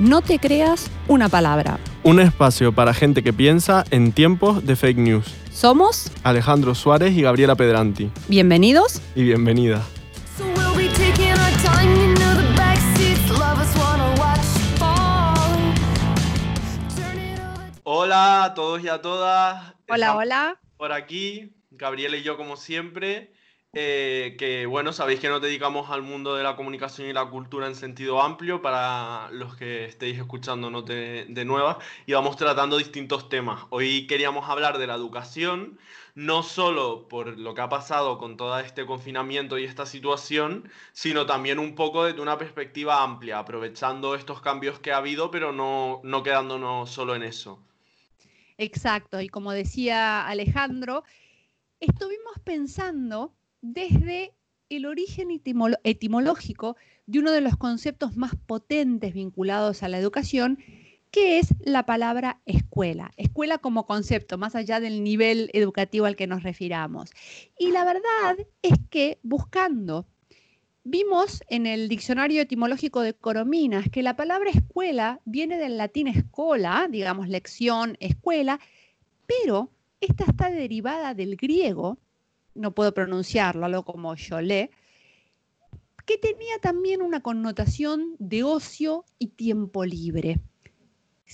No 0.00 0.22
te 0.22 0.38
creas 0.38 0.90
una 1.08 1.28
palabra. 1.28 1.78
Un 2.04 2.20
espacio 2.20 2.72
para 2.72 2.94
gente 2.94 3.22
que 3.22 3.34
piensa 3.34 3.84
en 3.90 4.12
tiempos 4.12 4.64
de 4.64 4.74
fake 4.74 4.96
news. 4.96 5.26
Somos 5.52 6.10
Alejandro 6.22 6.74
Suárez 6.74 7.12
y 7.14 7.20
Gabriela 7.22 7.54
Pedranti. 7.54 8.10
bienvenidos. 8.28 9.02
Y 9.14 9.24
bienvenida. 9.24 9.82
So 10.38 10.44
we'll 10.56 10.74
be 10.74 10.88
taking 10.94 11.32
our 11.32 11.52
time, 11.62 11.94
you 11.94 12.14
know 12.14 12.34
the 12.34 12.48
backseats 12.56 13.28
lovers 13.38 13.76
wanna 13.76 14.14
watch 14.18 14.40
fall. 14.78 15.36
Turn 16.96 17.18
it 17.18 17.38
over. 17.38 17.70
Hola 17.84 18.44
a 18.44 18.54
todos 18.54 18.82
y 18.82 18.88
a 18.88 19.02
todas. 19.02 19.74
Hola, 19.86 20.06
Estamos 20.06 20.22
hola. 20.22 20.60
Por 20.78 20.92
aquí, 20.92 21.52
Gabriela 21.72 22.16
y 22.16 22.22
yo 22.22 22.38
como 22.38 22.56
siempre. 22.56 23.32
Eh, 23.72 24.34
que 24.36 24.66
bueno, 24.66 24.92
sabéis 24.92 25.20
que 25.20 25.28
nos 25.28 25.40
dedicamos 25.40 25.90
al 25.90 26.02
mundo 26.02 26.34
de 26.34 26.42
la 26.42 26.56
comunicación 26.56 27.08
y 27.08 27.12
la 27.12 27.30
cultura 27.30 27.68
en 27.68 27.76
sentido 27.76 28.20
amplio 28.20 28.62
para 28.62 29.30
los 29.30 29.54
que 29.56 29.84
estéis 29.84 30.18
escuchándonos 30.18 30.84
de, 30.86 31.26
de 31.28 31.44
nuevas 31.44 31.76
y 32.04 32.12
vamos 32.12 32.36
tratando 32.36 32.78
distintos 32.78 33.28
temas. 33.28 33.66
Hoy 33.70 34.08
queríamos 34.08 34.48
hablar 34.48 34.78
de 34.78 34.88
la 34.88 34.96
educación, 34.96 35.78
no 36.16 36.42
solo 36.42 37.06
por 37.06 37.38
lo 37.38 37.54
que 37.54 37.60
ha 37.60 37.68
pasado 37.68 38.18
con 38.18 38.36
todo 38.36 38.58
este 38.58 38.86
confinamiento 38.86 39.56
y 39.56 39.64
esta 39.64 39.86
situación, 39.86 40.68
sino 40.92 41.24
también 41.26 41.60
un 41.60 41.76
poco 41.76 42.04
desde 42.04 42.20
una 42.20 42.38
perspectiva 42.38 43.04
amplia, 43.04 43.38
aprovechando 43.38 44.16
estos 44.16 44.40
cambios 44.40 44.80
que 44.80 44.90
ha 44.90 44.96
habido, 44.96 45.30
pero 45.30 45.52
no, 45.52 46.00
no 46.02 46.24
quedándonos 46.24 46.90
solo 46.90 47.14
en 47.14 47.22
eso. 47.22 47.60
Exacto, 48.58 49.20
y 49.20 49.28
como 49.28 49.52
decía 49.52 50.26
Alejandro, 50.26 51.04
estuvimos 51.78 52.34
pensando 52.44 53.32
desde 53.62 54.34
el 54.68 54.86
origen 54.86 55.28
etimológico 55.30 56.76
de 57.06 57.18
uno 57.18 57.32
de 57.32 57.40
los 57.40 57.56
conceptos 57.56 58.16
más 58.16 58.36
potentes 58.46 59.12
vinculados 59.12 59.82
a 59.82 59.88
la 59.88 59.98
educación, 59.98 60.58
que 61.10 61.38
es 61.38 61.48
la 61.60 61.86
palabra 61.86 62.40
escuela. 62.46 63.10
Escuela 63.16 63.58
como 63.58 63.84
concepto, 63.84 64.38
más 64.38 64.54
allá 64.54 64.78
del 64.78 65.02
nivel 65.02 65.50
educativo 65.52 66.06
al 66.06 66.14
que 66.14 66.28
nos 66.28 66.44
refiramos. 66.44 67.10
Y 67.58 67.72
la 67.72 67.84
verdad 67.84 68.46
es 68.62 68.74
que 68.90 69.18
buscando, 69.24 70.06
vimos 70.84 71.42
en 71.48 71.66
el 71.66 71.88
diccionario 71.88 72.42
etimológico 72.42 73.00
de 73.00 73.14
Corominas 73.14 73.88
que 73.90 74.04
la 74.04 74.14
palabra 74.14 74.50
escuela 74.50 75.20
viene 75.24 75.58
del 75.58 75.76
latín 75.76 76.06
escola, 76.06 76.86
digamos 76.88 77.28
lección, 77.28 77.96
escuela, 77.98 78.60
pero 79.26 79.70
esta 80.00 80.24
está 80.24 80.48
derivada 80.50 81.14
del 81.14 81.36
griego, 81.36 81.98
no 82.54 82.72
puedo 82.72 82.92
pronunciarlo, 82.92 83.66
algo 83.66 83.84
como 83.84 84.14
yolé, 84.14 84.70
que 86.06 86.18
tenía 86.18 86.58
también 86.60 87.02
una 87.02 87.22
connotación 87.22 88.16
de 88.18 88.42
ocio 88.42 89.04
y 89.18 89.28
tiempo 89.28 89.84
libre, 89.84 90.40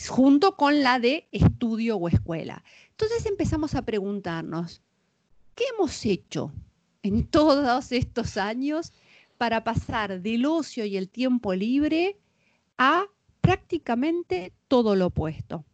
junto 0.08 0.56
con 0.56 0.83
la 0.83 0.98
de 0.98 1.28
estudio 1.33 1.97
o 1.97 2.08
escuela. 2.08 2.62
Entonces 2.91 3.27
empezamos 3.27 3.75
a 3.75 3.83
preguntarnos, 3.83 4.83
¿qué 5.55 5.64
hemos 5.75 6.05
hecho 6.05 6.53
en 7.03 7.27
todos 7.30 7.92
estos 7.92 8.36
años 8.36 8.92
para 9.39 9.64
pasar 9.64 10.20
del 10.20 10.47
ocio 10.47 10.84
y 10.84 10.97
el 10.97 11.08
tiempo 11.08 11.55
libre 11.55 12.19
a 12.78 13.06
prácticamente 13.41 14.53
todo 14.69 14.97
lo 14.97 15.06
opuesto? 15.06 15.64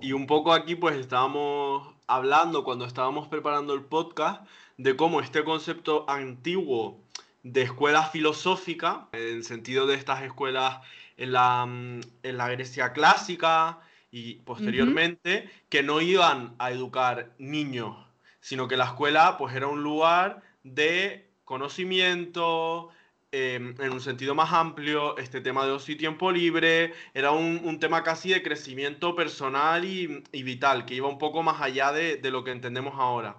Y 0.00 0.12
un 0.12 0.26
poco 0.26 0.52
aquí 0.52 0.74
pues 0.74 0.96
estábamos 0.96 1.93
hablando 2.06 2.64
cuando 2.64 2.84
estábamos 2.84 3.28
preparando 3.28 3.74
el 3.74 3.82
podcast 3.82 4.46
de 4.76 4.96
cómo 4.96 5.20
este 5.20 5.44
concepto 5.44 6.04
antiguo 6.08 7.00
de 7.42 7.62
escuela 7.62 8.04
filosófica, 8.04 9.08
en 9.12 9.36
el 9.36 9.44
sentido 9.44 9.86
de 9.86 9.94
estas 9.94 10.22
escuelas 10.22 10.80
en 11.16 11.32
la, 11.32 11.66
mm, 11.66 12.00
en 12.22 12.36
la 12.36 12.48
Grecia 12.48 12.92
clásica 12.92 13.80
y 14.10 14.36
posteriormente, 14.36 15.50
que 15.68 15.82
no 15.82 16.00
iban 16.00 16.54
a 16.58 16.70
educar 16.70 17.34
niños, 17.38 17.96
sino 18.40 18.68
que 18.68 18.76
la 18.76 18.84
escuela 18.84 19.36
pues 19.38 19.54
era 19.54 19.66
un 19.66 19.82
lugar 19.82 20.42
de 20.62 21.28
conocimiento, 21.44 22.90
eh, 23.36 23.56
en 23.56 23.92
un 23.92 24.00
sentido 24.00 24.36
más 24.36 24.52
amplio, 24.52 25.18
este 25.18 25.40
tema 25.40 25.66
de 25.66 25.72
ocio 25.72 25.94
y 25.94 25.98
tiempo 25.98 26.30
libre, 26.30 26.92
era 27.14 27.32
un, 27.32 27.60
un 27.64 27.80
tema 27.80 28.04
casi 28.04 28.28
de 28.30 28.44
crecimiento 28.44 29.16
personal 29.16 29.84
y, 29.84 30.22
y 30.30 30.42
vital, 30.44 30.86
que 30.86 30.94
iba 30.94 31.08
un 31.08 31.18
poco 31.18 31.42
más 31.42 31.60
allá 31.60 31.90
de, 31.90 32.16
de 32.16 32.30
lo 32.30 32.44
que 32.44 32.52
entendemos 32.52 32.94
ahora. 32.96 33.36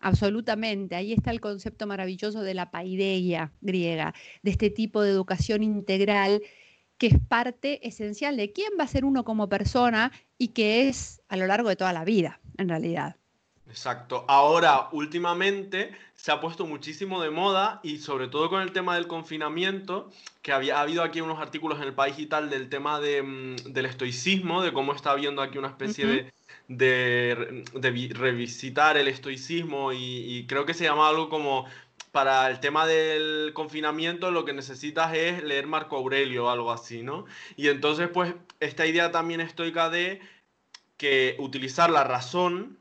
Absolutamente, 0.00 0.94
ahí 0.96 1.12
está 1.12 1.30
el 1.30 1.42
concepto 1.42 1.86
maravilloso 1.86 2.40
de 2.40 2.54
la 2.54 2.70
paideia 2.70 3.52
griega, 3.60 4.14
de 4.42 4.50
este 4.50 4.70
tipo 4.70 5.02
de 5.02 5.10
educación 5.10 5.62
integral 5.62 6.40
que 6.96 7.08
es 7.08 7.18
parte 7.28 7.86
esencial 7.86 8.36
de 8.36 8.52
quién 8.52 8.72
va 8.78 8.84
a 8.84 8.88
ser 8.88 9.04
uno 9.04 9.24
como 9.24 9.48
persona 9.48 10.10
y 10.38 10.48
que 10.48 10.88
es 10.88 11.20
a 11.28 11.36
lo 11.36 11.46
largo 11.46 11.68
de 11.68 11.76
toda 11.76 11.92
la 11.92 12.04
vida, 12.04 12.40
en 12.56 12.70
realidad. 12.70 13.16
Exacto. 13.68 14.24
Ahora, 14.28 14.88
últimamente 14.92 15.92
se 16.18 16.32
ha 16.32 16.40
puesto 16.40 16.66
muchísimo 16.66 17.22
de 17.22 17.30
moda 17.30 17.78
y 17.84 17.98
sobre 17.98 18.26
todo 18.26 18.50
con 18.50 18.60
el 18.60 18.72
tema 18.72 18.96
del 18.96 19.06
confinamiento, 19.06 20.10
que 20.42 20.50
había 20.52 20.78
ha 20.78 20.80
habido 20.82 21.04
aquí 21.04 21.20
unos 21.20 21.38
artículos 21.38 21.78
en 21.78 21.84
el 21.84 21.94
país 21.94 22.18
y 22.18 22.26
tal 22.26 22.50
del 22.50 22.68
tema 22.68 22.98
de, 22.98 23.22
mm, 23.22 23.56
del 23.72 23.86
estoicismo, 23.86 24.60
de 24.62 24.72
cómo 24.72 24.92
está 24.94 25.12
habiendo 25.12 25.42
aquí 25.42 25.58
una 25.58 25.68
especie 25.68 26.06
de, 26.06 26.32
de, 26.66 27.64
de 27.72 27.90
vi- 27.92 28.08
revisitar 28.12 28.96
el 28.96 29.06
estoicismo 29.06 29.92
y, 29.92 29.98
y 30.38 30.46
creo 30.48 30.66
que 30.66 30.74
se 30.74 30.84
llama 30.84 31.08
algo 31.08 31.28
como 31.28 31.66
para 32.10 32.50
el 32.50 32.58
tema 32.58 32.84
del 32.86 33.52
confinamiento 33.54 34.32
lo 34.32 34.44
que 34.44 34.52
necesitas 34.52 35.14
es 35.14 35.44
leer 35.44 35.68
Marco 35.68 35.96
Aurelio 35.96 36.46
o 36.46 36.50
algo 36.50 36.72
así, 36.72 37.02
¿no? 37.02 37.26
Y 37.56 37.68
entonces 37.68 38.08
pues 38.08 38.34
esta 38.58 38.86
idea 38.86 39.12
también 39.12 39.40
estoica 39.40 39.88
de 39.88 40.20
que 40.96 41.36
utilizar 41.38 41.90
la 41.90 42.02
razón 42.04 42.78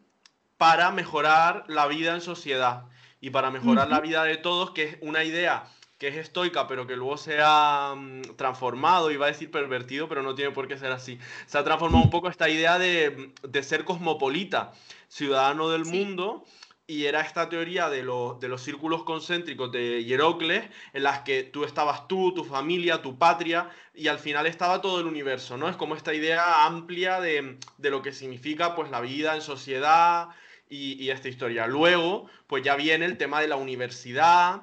para 0.58 0.92
mejorar 0.92 1.66
la 1.68 1.86
vida 1.88 2.16
en 2.16 2.22
sociedad 2.22 2.86
y 3.22 3.30
para 3.32 3.52
mejorar 3.52 3.88
la 3.90 4.00
Ujú. 4.00 4.08
vida 4.08 4.24
de 4.24 4.38
todos, 4.38 4.72
que 4.72 4.84
es 4.84 4.98
una 5.02 5.24
idea 5.24 5.66
que 5.98 6.10
es 6.10 6.16
estoica, 6.18 6.68
pero 6.68 6.86
que 6.86 6.96
luego 6.96 7.18
se 7.18 7.40
ha 7.42 7.96
mm, 7.98 8.36
transformado, 8.36 9.10
iba 9.10 9.26
a 9.26 9.30
decir 9.30 9.50
pervertido, 9.50 10.08
pero 10.08 10.22
no 10.22 10.36
tiene 10.36 10.52
por 10.52 10.68
qué 10.68 10.78
ser 10.78 10.92
así. 10.92 11.18
Se 11.48 11.58
ha 11.58 11.64
transformado 11.64 12.04
un 12.04 12.12
poco 12.12 12.30
esta 12.30 12.50
idea 12.50 12.78
de, 12.78 13.34
de 13.42 13.64
ser 13.64 13.84
cosmopolita, 13.84 14.74
ciudadano 15.08 15.70
del 15.70 15.86
Sí. 15.86 15.92
mundo, 15.98 16.46
y 16.90 17.06
era 17.06 17.22
esta 17.22 17.50
teoría 17.50 17.90
de, 17.90 18.04
los- 18.04 18.40
de 18.40 18.48
los 18.48 18.62
círculos 18.62 19.04
concéntricos 19.04 19.72
de 19.72 20.04
Hierocles, 20.06 20.70
en 20.94 21.04
las 21.04 21.22
que 21.22 21.44
tú 21.44 21.64
estabas 21.66 22.08
tú, 22.08 22.32
tu 22.34 22.44
familia, 22.46 23.02
tu 23.02 23.18
patria, 23.18 23.70
y 23.94 24.08
al 24.08 24.20
final 24.20 24.46
estaba 24.46 24.82
todo 24.82 25.00
el 25.02 25.08
universo, 25.08 25.58
¿no? 25.58 25.68
Es 25.68 25.76
como 25.76 25.96
esta 25.96 26.14
idea 26.14 26.66
amplia 26.66 27.20
de, 27.20 27.58
de 27.78 27.90
lo 27.90 28.02
que 28.04 28.14
significa 28.14 28.76
pues 28.76 28.90
la 28.92 29.02
vida 29.02 29.36
en 29.36 29.42
sociedad 29.42 30.30
y, 30.70 30.94
y 31.04 31.10
esta 31.10 31.30
historia. 31.30 31.68
Luego, 31.68 32.30
pues 32.48 32.64
ya 32.64 32.76
viene 32.76 33.06
el 33.06 33.18
tema 33.18 33.42
de 33.42 33.48
la 33.48 33.56
universidad, 33.56 34.62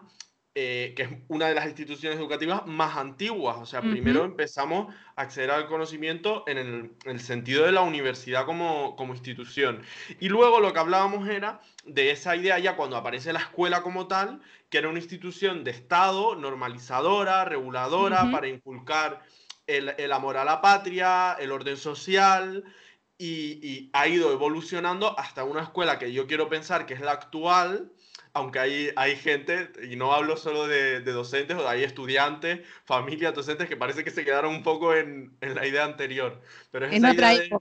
eh, 0.56 0.92
que 0.94 1.02
es 1.02 1.08
una 1.26 1.48
de 1.48 1.54
las 1.56 1.66
instituciones 1.66 2.16
educativas 2.16 2.64
más 2.64 2.96
antiguas. 2.96 3.56
O 3.58 3.66
sea, 3.66 3.80
primero 3.80 4.24
empezamos 4.24 4.94
a 5.16 5.22
acceder 5.22 5.50
al 5.50 5.66
conocimiento 5.66 6.44
en 6.46 6.58
el, 6.58 6.92
en 7.04 7.10
el 7.10 7.18
sentido 7.18 7.64
de 7.64 7.72
la 7.72 7.80
universidad 7.80 8.46
como, 8.46 8.94
como 8.94 9.14
institución. 9.14 9.82
Y 10.20 10.28
luego 10.28 10.60
lo 10.60 10.72
que 10.72 10.78
hablábamos 10.78 11.28
era 11.28 11.60
de 11.84 12.12
esa 12.12 12.36
idea 12.36 12.56
ya 12.60 12.76
cuando 12.76 12.96
aparece 12.96 13.32
la 13.32 13.40
escuela 13.40 13.82
como 13.82 14.06
tal, 14.06 14.42
que 14.70 14.78
era 14.78 14.88
una 14.88 15.00
institución 15.00 15.64
de 15.64 15.72
Estado, 15.72 16.36
normalizadora, 16.36 17.44
reguladora, 17.44 18.30
para 18.30 18.46
inculcar 18.46 19.24
el, 19.66 19.92
el 19.98 20.12
amor 20.12 20.36
a 20.36 20.44
la 20.44 20.60
patria, 20.60 21.32
el 21.32 21.50
orden 21.50 21.76
social, 21.76 22.62
y, 23.24 23.58
y 23.62 23.90
ha 23.94 24.06
ido 24.06 24.32
evolucionando 24.32 25.18
hasta 25.18 25.44
una 25.44 25.62
escuela 25.62 25.98
que 25.98 26.12
yo 26.12 26.26
quiero 26.26 26.48
pensar 26.48 26.84
que 26.84 26.94
es 26.94 27.00
la 27.00 27.12
actual, 27.12 27.90
aunque 28.34 28.58
hay, 28.58 28.90
hay 28.96 29.16
gente, 29.16 29.70
y 29.90 29.96
no 29.96 30.12
hablo 30.12 30.36
solo 30.36 30.66
de, 30.66 31.00
de 31.00 31.12
docentes, 31.12 31.56
o 31.56 31.66
hay 31.66 31.84
estudiantes, 31.84 32.60
familias, 32.84 33.34
docentes 33.34 33.68
que 33.68 33.76
parece 33.76 34.04
que 34.04 34.10
se 34.10 34.24
quedaron 34.24 34.54
un 34.54 34.62
poco 34.62 34.94
en, 34.94 35.36
en 35.40 35.54
la 35.54 35.66
idea 35.66 35.84
anterior. 35.84 36.42
Pero 36.70 36.86
es 36.86 36.92
En 36.92 37.04
otra 37.06 37.34
idea 37.34 37.44
de-. 37.44 37.58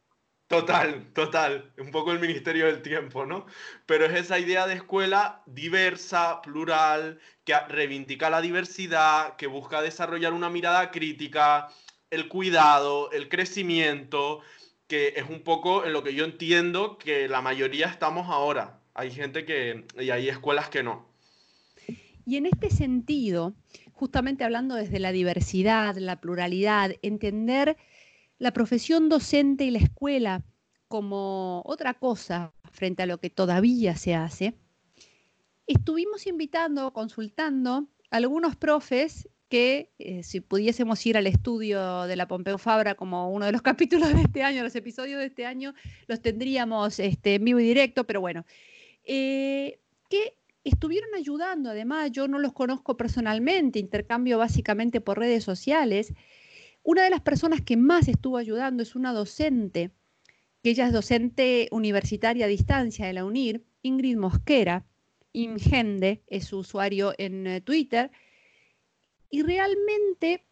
Total, 0.48 1.12
total, 1.14 1.72
un 1.78 1.90
poco 1.92 2.12
el 2.12 2.20
Ministerio 2.20 2.66
del 2.66 2.82
Tiempo, 2.82 3.26
¿no? 3.26 3.46
Pero 3.86 4.06
es 4.06 4.14
esa 4.14 4.38
idea 4.38 4.68
de 4.68 4.76
escuela 4.76 5.42
diversa, 5.48 6.42
plural, 6.42 7.20
que 7.46 7.58
reivindica 7.70 8.30
la 8.30 8.42
diversidad, 8.42 9.36
que 9.38 9.48
busca 9.48 9.82
desarrollar 9.82 10.34
una 10.34 10.50
mirada 10.50 10.92
crítica, 10.92 11.70
el 12.12 12.28
cuidado, 12.28 13.10
el 13.12 13.30
crecimiento, 13.30 14.42
que 14.94 15.16
es 15.16 15.28
un 15.28 15.42
poco 15.42 15.86
en 15.86 15.92
lo 15.92 16.04
que 16.04 16.14
yo 16.14 16.24
entiendo 16.24 17.00
que 17.00 17.28
la 17.28 17.42
mayoría 17.42 17.88
estamos 17.88 18.30
ahora. 18.30 18.80
Hay 18.94 19.10
gente 19.10 19.44
que, 19.44 19.88
y 20.00 20.12
hay 20.12 20.30
escuelas 20.30 20.70
que 20.70 20.84
no. 20.84 21.08
Y 22.28 22.38
en 22.38 22.46
este 22.46 22.70
sentido, 22.70 23.56
justamente 23.94 24.44
hablando 24.44 24.76
desde 24.76 25.00
la 25.00 25.12
diversidad, 25.12 25.96
la 25.96 26.22
pluralidad, 26.22 26.92
entender 27.02 27.76
la 28.38 28.54
profesión 28.54 29.10
docente 29.10 29.64
y 29.64 29.72
la 29.72 29.80
escuela 29.80 30.44
como 30.88 31.64
otra 31.66 31.96
cosa 31.96 32.54
frente 32.72 33.02
a 33.02 33.08
lo 33.08 33.18
que 33.18 33.32
todavía 33.32 33.96
se 33.96 34.14
hace, 34.14 34.54
estuvimos 35.66 36.28
invitando, 36.28 36.94
consultando 36.94 37.88
a 38.12 38.18
algunos 38.18 38.56
profes 38.56 39.28
que 39.54 39.92
eh, 40.00 40.24
si 40.24 40.42
pudiésemos 40.42 41.06
ir 41.06 41.16
al 41.16 41.28
estudio 41.28 42.08
de 42.08 42.16
la 42.16 42.28
Pompeu 42.28 42.58
Fabra 42.58 42.96
como 42.96 43.30
uno 43.32 43.46
de 43.46 43.52
los 43.52 43.62
capítulos 43.72 44.12
de 44.12 44.22
este 44.24 44.42
año, 44.42 44.64
los 44.64 44.76
episodios 44.76 45.20
de 45.20 45.28
este 45.28 45.46
año, 45.46 45.76
los 46.08 46.24
tendríamos 46.24 46.98
este, 46.98 47.36
en 47.36 47.46
vivo 47.46 47.60
y 47.60 47.64
directo, 47.64 48.04
pero 48.04 48.20
bueno, 48.20 48.48
eh, 49.04 49.80
que 50.10 50.40
estuvieron 50.64 51.14
ayudando, 51.14 51.70
además 51.70 52.10
yo 52.10 52.28
no 52.28 52.40
los 52.40 52.52
conozco 52.54 52.98
personalmente, 52.98 53.78
intercambio 53.78 54.40
básicamente 54.40 55.02
por 55.02 55.20
redes 55.20 55.44
sociales. 55.44 56.16
Una 56.82 57.04
de 57.04 57.12
las 57.12 57.22
personas 57.22 57.62
que 57.62 57.78
más 57.78 58.08
estuvo 58.08 58.38
ayudando 58.38 58.82
es 58.82 58.96
una 58.96 59.14
docente, 59.14 59.92
que 60.64 60.72
ella 60.72 60.88
es 60.88 60.94
docente 60.94 61.68
universitaria 61.70 62.46
a 62.46 62.50
distancia 62.50 63.06
de 63.06 63.14
la 63.14 63.24
UNIR, 63.24 63.64
Ingrid 63.84 64.18
Mosquera, 64.18 64.88
Ingende 65.32 66.24
es 66.26 66.46
su 66.46 66.58
usuario 66.58 67.14
en 67.20 67.46
eh, 67.46 67.62
Twitter, 67.62 68.10
y 69.34 69.42
realmente 69.42 70.46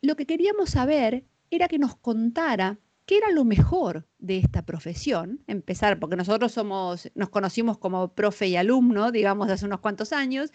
lo 0.00 0.14
que 0.14 0.24
queríamos 0.24 0.70
saber 0.70 1.24
era 1.50 1.66
que 1.66 1.80
nos 1.80 1.96
contara 1.96 2.78
qué 3.04 3.16
era 3.16 3.32
lo 3.32 3.44
mejor 3.44 4.06
de 4.20 4.38
esta 4.38 4.64
profesión, 4.64 5.42
empezar, 5.48 5.98
porque 5.98 6.14
nosotros 6.14 6.52
somos, 6.52 7.10
nos 7.16 7.30
conocimos 7.30 7.78
como 7.78 8.14
profe 8.14 8.46
y 8.46 8.54
alumno, 8.54 9.10
digamos, 9.10 9.50
hace 9.50 9.66
unos 9.66 9.80
cuantos 9.80 10.12
años, 10.12 10.52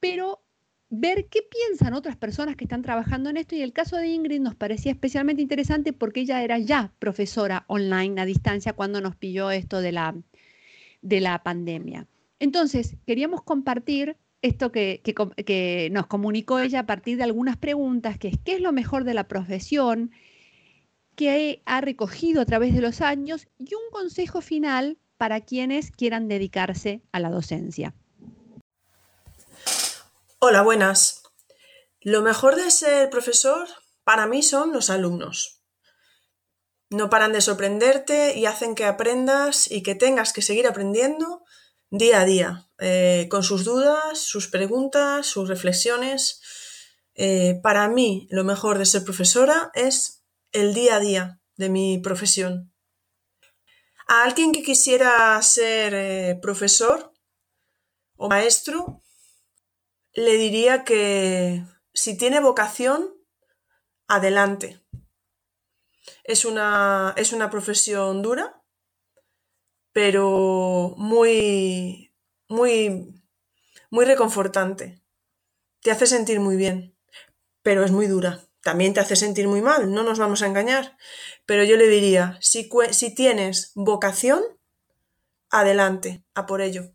pero 0.00 0.42
ver 0.90 1.28
qué 1.28 1.42
piensan 1.42 1.94
otras 1.94 2.16
personas 2.16 2.56
que 2.56 2.64
están 2.64 2.82
trabajando 2.82 3.30
en 3.30 3.36
esto 3.36 3.54
y 3.54 3.62
el 3.62 3.72
caso 3.72 3.96
de 3.96 4.08
Ingrid 4.08 4.40
nos 4.40 4.56
parecía 4.56 4.90
especialmente 4.90 5.40
interesante 5.40 5.92
porque 5.92 6.22
ella 6.22 6.42
era 6.42 6.58
ya 6.58 6.92
profesora 6.98 7.64
online 7.68 8.20
a 8.20 8.24
distancia 8.24 8.72
cuando 8.72 9.00
nos 9.00 9.14
pilló 9.14 9.52
esto 9.52 9.80
de 9.80 9.92
la, 9.92 10.16
de 11.02 11.20
la 11.20 11.44
pandemia. 11.44 12.08
Entonces, 12.40 12.96
queríamos 13.06 13.42
compartir 13.42 14.16
esto 14.42 14.70
que, 14.70 15.88
nos 15.92 16.06
comunicó 16.06 16.58
ella 16.58 16.80
a 16.80 16.86
partir 16.86 17.16
de 17.16 17.24
algunas 17.24 17.56
preguntas, 17.56 18.18
que 18.18 18.28
es 18.28 18.36
qué 18.44 18.54
es 18.54 18.60
lo 18.60 18.72
mejor 18.72 19.04
de 19.04 19.14
la 19.14 19.28
profesión, 19.28 20.12
que 21.16 21.62
ha 21.66 21.80
recogido 21.80 22.40
a 22.40 22.46
través 22.46 22.74
de 22.74 22.80
los 22.80 23.00
años 23.00 23.48
y 23.58 23.74
un 23.74 23.90
consejo 23.90 24.40
final 24.40 24.98
para 25.16 25.40
quienes 25.40 25.90
quieran 25.90 26.28
dedicarse 26.28 27.02
a 27.10 27.18
la 27.18 27.30
docencia. 27.30 27.94
Hola, 30.38 30.62
buenas. 30.62 31.24
Lo 32.00 32.22
mejor 32.22 32.54
de 32.54 32.70
ser 32.70 33.10
profesor 33.10 33.66
para 34.04 34.26
mí 34.28 34.44
son 34.44 34.72
los 34.72 34.90
alumnos. 34.90 35.60
No 36.90 37.10
paran 37.10 37.32
de 37.32 37.40
sorprenderte 37.40 38.38
y 38.38 38.46
hacen 38.46 38.76
que 38.76 38.84
aprendas 38.84 39.70
y 39.70 39.82
que 39.82 39.96
tengas 39.96 40.32
que 40.32 40.40
seguir 40.40 40.68
aprendiendo 40.68 41.42
día 41.90 42.20
a 42.20 42.24
día, 42.24 42.70
eh, 42.78 43.26
con 43.30 43.42
sus 43.42 43.64
dudas, 43.64 44.18
sus 44.18 44.48
preguntas, 44.48 45.26
sus 45.26 45.48
reflexiones. 45.48 46.40
Eh, 47.14 47.60
para 47.62 47.88
mí, 47.88 48.28
lo 48.30 48.44
mejor 48.44 48.78
de 48.78 48.86
ser 48.86 49.04
profesora 49.04 49.70
es 49.74 50.24
el 50.52 50.74
día 50.74 50.96
a 50.96 51.00
día 51.00 51.40
de 51.56 51.68
mi 51.68 51.98
profesión. 51.98 52.72
A 54.06 54.24
alguien 54.24 54.52
que 54.52 54.62
quisiera 54.62 55.40
ser 55.42 55.94
eh, 55.94 56.38
profesor 56.40 57.12
o 58.16 58.28
maestro, 58.28 59.02
le 60.12 60.36
diría 60.36 60.84
que 60.84 61.64
si 61.92 62.16
tiene 62.16 62.40
vocación, 62.40 63.14
adelante. 64.06 64.82
Es 66.24 66.44
una, 66.44 67.12
es 67.16 67.32
una 67.32 67.50
profesión 67.50 68.22
dura, 68.22 68.57
pero 69.98 70.94
muy, 70.96 72.14
muy, 72.48 73.20
muy 73.90 74.04
reconfortante. 74.04 75.02
Te 75.82 75.90
hace 75.90 76.06
sentir 76.06 76.38
muy 76.38 76.54
bien, 76.54 76.96
pero 77.62 77.82
es 77.82 77.90
muy 77.90 78.06
dura. 78.06 78.44
También 78.62 78.94
te 78.94 79.00
hace 79.00 79.16
sentir 79.16 79.48
muy 79.48 79.60
mal, 79.60 79.92
no 79.92 80.04
nos 80.04 80.20
vamos 80.20 80.42
a 80.42 80.46
engañar. 80.46 80.96
Pero 81.46 81.64
yo 81.64 81.76
le 81.76 81.88
diría, 81.88 82.38
si, 82.40 82.70
si 82.92 83.12
tienes 83.12 83.72
vocación, 83.74 84.40
adelante, 85.50 86.22
a 86.32 86.46
por 86.46 86.60
ello. 86.60 86.92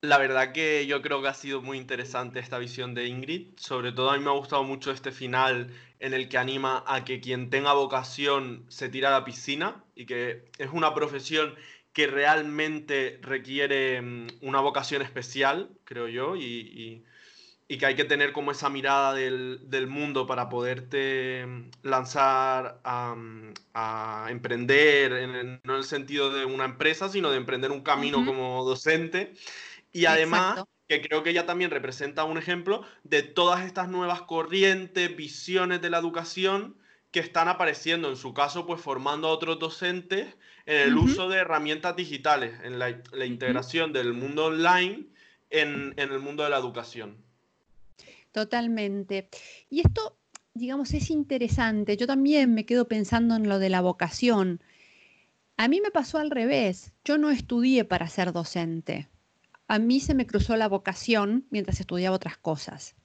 La 0.00 0.18
verdad 0.18 0.52
que 0.52 0.86
yo 0.86 1.02
creo 1.02 1.20
que 1.22 1.28
ha 1.28 1.34
sido 1.34 1.60
muy 1.60 1.76
interesante 1.76 2.38
esta 2.38 2.58
visión 2.58 2.94
de 2.94 3.06
Ingrid. 3.08 3.48
Sobre 3.56 3.90
todo 3.90 4.10
a 4.10 4.16
mí 4.16 4.22
me 4.22 4.30
ha 4.30 4.34
gustado 4.34 4.62
mucho 4.62 4.92
este 4.92 5.10
final 5.10 5.74
en 5.98 6.14
el 6.14 6.28
que 6.28 6.38
anima 6.38 6.84
a 6.86 7.04
que 7.04 7.20
quien 7.20 7.50
tenga 7.50 7.72
vocación 7.72 8.64
se 8.68 8.88
tire 8.88 9.08
a 9.08 9.10
la 9.10 9.24
piscina 9.24 9.82
y 9.96 10.06
que 10.06 10.50
es 10.58 10.70
una 10.72 10.94
profesión 10.94 11.56
que 11.92 12.06
realmente 12.06 13.18
requiere 13.22 14.00
mm, 14.00 14.28
una 14.42 14.60
vocación 14.60 15.02
especial, 15.02 15.70
creo 15.82 16.06
yo, 16.06 16.36
y, 16.36 17.04
que 17.66 17.86
hay 17.86 17.96
que 17.96 18.04
tener 18.04 18.32
como 18.32 18.52
esa 18.52 18.70
mirada 18.70 19.14
del, 19.14 19.86
mundo 19.88 20.26
para 20.26 20.48
poderte 20.48 21.44
mm, 21.44 21.70
lanzar 21.82 22.80
a, 22.84 23.16
mm, 23.16 24.28
emprender, 24.28 25.10
no 25.64 25.72
en 25.74 25.78
el 25.78 25.84
sentido 25.84 26.30
de 26.30 26.44
una 26.44 26.66
empresa, 26.66 27.08
sino 27.08 27.30
de 27.30 27.36
emprender 27.36 27.72
un 27.72 27.82
camino 27.82 28.24
como 28.24 28.64
docente. 28.64 29.34
Y 29.98 30.06
además, 30.06 30.62
que 30.86 31.02
creo 31.02 31.24
que 31.24 31.30
ella 31.30 31.44
también 31.44 31.72
representa 31.72 32.22
un 32.22 32.38
ejemplo 32.38 32.84
de 33.02 33.24
todas 33.24 33.66
estas 33.66 33.88
nuevas 33.88 34.22
corrientes, 34.22 35.16
visiones 35.16 35.82
de 35.82 35.90
la 35.90 35.98
educación 35.98 36.76
que 37.10 37.18
están 37.18 37.48
apareciendo, 37.48 38.08
en 38.08 38.14
su 38.16 38.32
caso, 38.32 38.64
pues 38.64 38.80
formando 38.80 39.26
a 39.26 39.32
otros 39.32 39.58
docentes 39.58 40.36
en 40.66 40.76
el 40.76 40.96
uso 40.96 41.28
de 41.28 41.38
herramientas 41.38 41.96
digitales, 41.96 42.54
en 42.62 42.78
la, 42.78 43.26
integración 43.26 43.92
del 43.92 44.12
mundo 44.12 44.46
online 44.46 45.06
en, 45.50 45.94
en 45.96 46.12
el 46.12 46.20
mundo 46.20 46.44
de 46.44 46.50
la 46.50 46.58
educación. 46.58 47.16
Totalmente. 48.30 49.28
Y 49.68 49.80
esto, 49.80 50.16
digamos, 50.54 50.92
es 50.94 51.10
interesante. 51.10 51.96
Yo 51.96 52.06
también 52.06 52.54
me 52.54 52.66
quedo 52.66 52.86
pensando 52.86 53.34
en 53.34 53.48
lo 53.48 53.58
de 53.58 53.70
la 53.70 53.80
vocación. 53.80 54.62
A 55.56 55.66
mí 55.66 55.80
me 55.80 55.90
pasó 55.90 56.18
al 56.18 56.30
revés. 56.30 56.92
Yo 57.04 57.18
no 57.18 57.30
estudié 57.30 57.84
para 57.84 58.06
ser 58.08 58.32
docente 58.32 59.08
a 59.68 59.78
mí 59.78 60.00
se 60.00 60.14
me 60.14 60.26
cruzó 60.26 60.56
la 60.56 60.66
vocación 60.66 61.46
mientras 61.50 61.78
estudiaba 61.78 62.16
otras 62.16 62.38
cosas. 62.38 62.96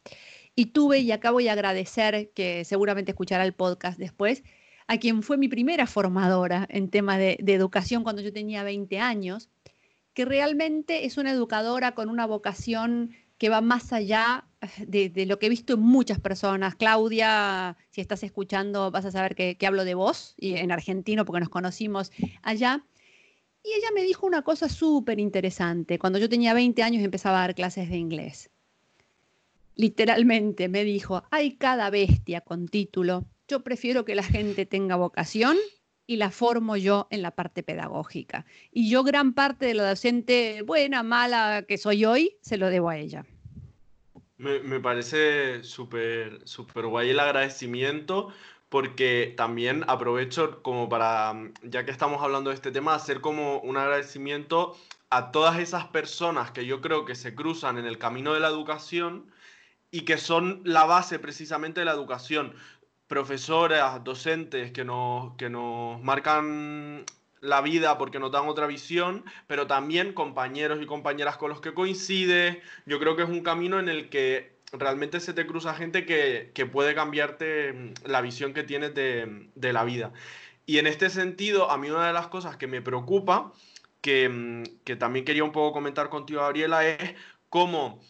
Y 0.55 0.67
tuve, 0.67 0.99
y 0.99 1.11
acá 1.11 1.31
voy 1.31 1.49
a 1.49 1.53
agradecer, 1.53 2.31
que 2.33 2.63
seguramente 2.63 3.11
escuchará 3.11 3.43
el 3.43 3.53
podcast 3.53 3.99
después, 3.99 4.43
a 4.87 4.97
quien 4.97 5.23
fue 5.23 5.37
mi 5.37 5.49
primera 5.49 5.87
formadora 5.87 6.65
en 6.69 6.89
temas 6.89 7.17
de, 7.17 7.37
educación 7.47 8.03
cuando 8.03 8.21
yo 8.21 8.31
tenía 8.31 8.63
20 8.63 8.99
años, 8.99 9.49
que 10.13 10.25
realmente 10.25 11.05
es 11.05 11.17
una 11.17 11.31
educadora 11.31 11.95
con 11.95 12.09
una 12.09 12.25
vocación 12.25 13.11
que 13.37 13.49
va 13.49 13.61
más 13.61 13.91
allá 13.91 14.45
de, 14.87 15.11
lo 15.25 15.39
que 15.39 15.47
he 15.47 15.49
visto 15.49 15.73
en 15.73 15.81
muchas 15.81 16.19
personas. 16.19 16.75
Claudia, 16.75 17.75
si 17.89 17.99
estás 17.99 18.23
escuchando, 18.23 18.89
vas 18.91 19.05
a 19.05 19.11
saber 19.11 19.35
que, 19.35 19.57
que 19.57 19.67
hablo 19.67 19.83
de 19.83 19.95
vos, 19.95 20.35
y 20.37 20.55
en 20.55 20.71
argentino, 20.71 21.25
porque 21.25 21.41
nos 21.41 21.49
conocimos 21.49 22.11
allá. 22.41 22.85
Y 23.63 23.71
ella 23.73 23.87
me 23.95 24.03
dijo 24.03 24.27
una 24.27 24.41
cosa 24.41 24.67
súper 24.67 25.19
interesante. 25.19 25.97
Cuando 25.97 26.19
yo 26.19 26.27
tenía 26.27 26.53
20 26.53 26.83
años 26.83 27.03
empezaba 27.03 27.37
a 27.37 27.41
dar 27.41 27.55
clases 27.55 27.89
de 27.89 27.97
inglés. 27.97 28.49
Literalmente 29.75 30.67
me 30.67 30.83
dijo, 30.83 31.23
hay 31.31 31.55
cada 31.55 31.89
bestia 31.89 32.41
con 32.41 32.67
título. 32.67 33.25
Yo 33.47 33.63
prefiero 33.63 34.05
que 34.05 34.15
la 34.15 34.23
gente 34.23 34.65
tenga 34.65 34.95
vocación 34.95 35.57
y 36.05 36.17
la 36.17 36.31
formo 36.31 36.75
yo 36.75 37.07
en 37.09 37.21
la 37.21 37.31
parte 37.31 37.63
pedagógica. 37.63 38.45
Y 38.71 38.89
yo 38.89 39.03
gran 39.03 39.33
parte 39.33 39.65
de 39.65 39.73
lo 39.73 39.83
docente, 39.83 40.61
buena, 40.63 41.01
mala 41.01 41.63
que 41.67 41.77
soy 41.77 42.05
hoy, 42.05 42.37
se 42.41 42.57
lo 42.57 42.69
debo 42.69 42.89
a 42.89 42.97
ella. 42.97 43.25
Me, 44.37 44.79
parece 44.81 45.63
súper 45.63 46.41
súper 46.45 46.87
guay 46.87 47.11
el 47.11 47.19
agradecimiento, 47.19 48.33
porque 48.73 49.35
también 49.37 49.85
aprovecho 49.87 50.63
como 50.63 50.89
para, 50.89 51.31
mm, 51.31 51.53
ya 51.61 51.85
que 51.85 51.91
estamos 51.91 52.23
hablando 52.23 52.49
de 52.49 52.55
este 52.55 52.71
tema, 52.71 52.95
hacer 52.95 53.21
como 53.21 53.59
un 53.59 53.77
agradecimiento 53.77 54.75
a 55.11 55.31
todas 55.31 55.59
esas 55.59 55.85
personas 55.89 56.49
que 56.49 56.65
yo 56.65 56.81
creo 56.81 57.05
que 57.05 57.13
se 57.13 57.35
cruzan 57.35 57.77
en 57.77 57.85
el 57.85 57.99
camino 57.99 58.33
de 58.33 58.39
la 58.39 58.47
educación 58.47 59.31
y 59.91 60.05
que 60.05 60.17
son 60.17 60.61
la 60.65 60.85
base 60.85 61.19
precisamente 61.19 61.81
de 61.81 61.85
la 61.85 61.91
educación. 61.91 62.55
Profesoras, 63.05 64.03
docentes 64.03 64.71
que 64.71 64.83
nos, 64.83 65.35
que 65.37 65.51
nos 65.51 66.01
marcan 66.01 67.05
la 67.41 67.61
vida 67.61 67.99
porque 67.99 68.17
nos 68.17 68.31
dan 68.31 68.47
otra 68.47 68.65
visión, 68.65 69.23
pero 69.45 69.67
también 69.67 70.13
compañeros 70.13 70.81
y 70.81 70.87
compañeras 70.87 71.37
con 71.37 71.49
los 71.51 71.61
que 71.61 71.75
coincide. 71.75 72.63
Yo 72.87 72.99
creo 72.99 73.15
que 73.15 73.21
es 73.21 73.29
un 73.29 73.43
camino 73.43 73.79
en 73.79 73.87
el 73.87 74.09
que 74.09 74.52
realmente 74.73 75.19
se 75.19 75.33
te 75.33 75.45
cruza 75.45 75.73
gente 75.73 76.05
que, 76.05 76.65
puede 76.71 76.95
cambiarte 76.95 77.73
mm, 77.73 77.93
la 78.05 78.21
visión 78.21 78.53
que 78.53 78.63
tienes 78.63 78.93
de, 78.93 79.73
la 79.73 79.83
vida. 79.83 80.11
Y 80.65 80.77
en 80.77 80.87
este 80.87 81.09
sentido, 81.09 81.71
a 81.71 81.77
mí 81.77 81.89
una 81.89 82.07
de 82.07 82.13
las 82.13 82.27
cosas 82.27 82.57
que 82.57 82.67
me 82.67 82.81
preocupa, 82.81 83.53
que, 84.01 84.29
mm, 84.29 84.63
que 84.83 84.95
también 84.95 85.25
quería 85.25 85.43
un 85.43 85.51
poco 85.51 85.73
comentar 85.73 86.09
contigo, 86.09 86.41
Gabriela, 86.41 86.85
es 86.87 87.15
cómo 87.49 88.01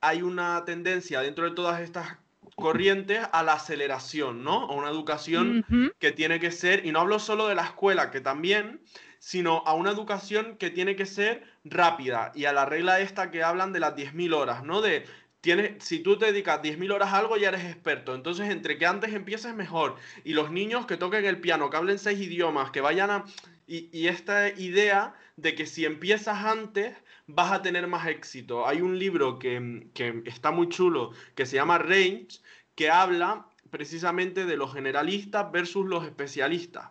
hay 0.00 0.22
una 0.22 0.64
tendencia 0.64 1.20
dentro 1.20 1.44
de 1.44 1.52
todas 1.52 1.80
estas 1.80 2.18
corrientes 2.56 3.20
a 3.32 3.42
la 3.42 3.54
aceleración, 3.54 4.44
¿no? 4.44 4.64
A 4.64 4.74
una 4.74 4.90
educación 4.90 5.64
que 5.98 6.12
tiene 6.12 6.38
que 6.40 6.50
ser, 6.50 6.84
y 6.86 6.92
no 6.92 7.00
hablo 7.00 7.18
solo 7.18 7.48
de 7.48 7.54
la 7.54 7.64
escuela, 7.64 8.10
que 8.10 8.20
también, 8.20 8.80
sino 9.18 9.62
a 9.66 9.74
una 9.74 9.90
educación 9.90 10.56
que 10.58 10.70
tiene 10.70 10.94
que 10.94 11.06
ser 11.06 11.44
rápida 11.64 12.30
y 12.34 12.44
a 12.44 12.52
la 12.52 12.66
regla 12.66 13.00
esta 13.00 13.30
que 13.30 13.42
hablan 13.42 13.72
de 13.72 13.80
las 13.80 13.96
10.000 13.96 14.34
horas, 14.34 14.62
¿no? 14.62 14.82
De 14.82 15.06
tienes, 15.44 15.84
si 15.84 15.98
tú 15.98 16.16
te 16.16 16.24
dedicas 16.26 16.62
10.000 16.62 16.90
horas 16.90 17.12
a 17.12 17.18
algo, 17.18 17.36
ya 17.36 17.48
eres 17.48 17.64
experto. 17.64 18.14
Entonces, 18.14 18.48
entre 18.48 18.78
que 18.78 18.86
antes 18.86 19.12
empieces 19.12 19.54
mejor. 19.54 19.96
Y 20.24 20.32
los 20.32 20.50
niños 20.50 20.86
que 20.86 20.96
toquen 20.96 21.26
el 21.26 21.38
piano, 21.38 21.68
que 21.68 21.76
hablen 21.76 21.98
seis 21.98 22.18
idiomas, 22.18 22.70
que 22.70 22.80
vayan 22.80 23.10
a... 23.10 23.24
Y, 23.66 23.90
y 23.92 24.08
esta 24.08 24.48
idea 24.48 25.14
de 25.36 25.54
que 25.54 25.66
si 25.66 25.84
empiezas 25.84 26.44
antes, 26.44 26.96
vas 27.26 27.52
a 27.52 27.60
tener 27.60 27.86
más 27.86 28.06
éxito. 28.06 28.66
Hay 28.66 28.80
un 28.80 28.98
libro 28.98 29.38
que, 29.38 29.86
que 29.92 30.22
está 30.24 30.50
muy 30.50 30.70
chulo, 30.70 31.12
que 31.34 31.44
se 31.44 31.56
llama 31.56 31.76
Range, 31.76 32.28
que 32.74 32.88
habla 32.88 33.46
precisamente 33.70 34.46
de 34.46 34.56
los 34.56 34.72
generalistas 34.72 35.52
versus 35.52 35.86
los 35.86 36.04
especialistas. 36.04 36.88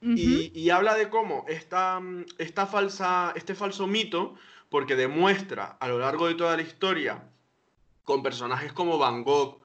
Y, 0.00 0.58
y 0.58 0.70
habla 0.70 0.94
de 0.94 1.10
cómo 1.10 1.44
esta, 1.48 2.00
esta 2.38 2.66
falsa, 2.66 3.34
este 3.36 3.54
falso 3.54 3.86
mito, 3.86 4.36
porque 4.70 4.96
demuestra 4.96 5.76
a 5.78 5.88
lo 5.88 5.98
largo 5.98 6.28
de 6.28 6.34
toda 6.34 6.56
la 6.56 6.62
historia, 6.62 7.29
con 8.10 8.24
personajes 8.24 8.72
como 8.72 8.98
Van 8.98 9.22
Gogh, 9.22 9.60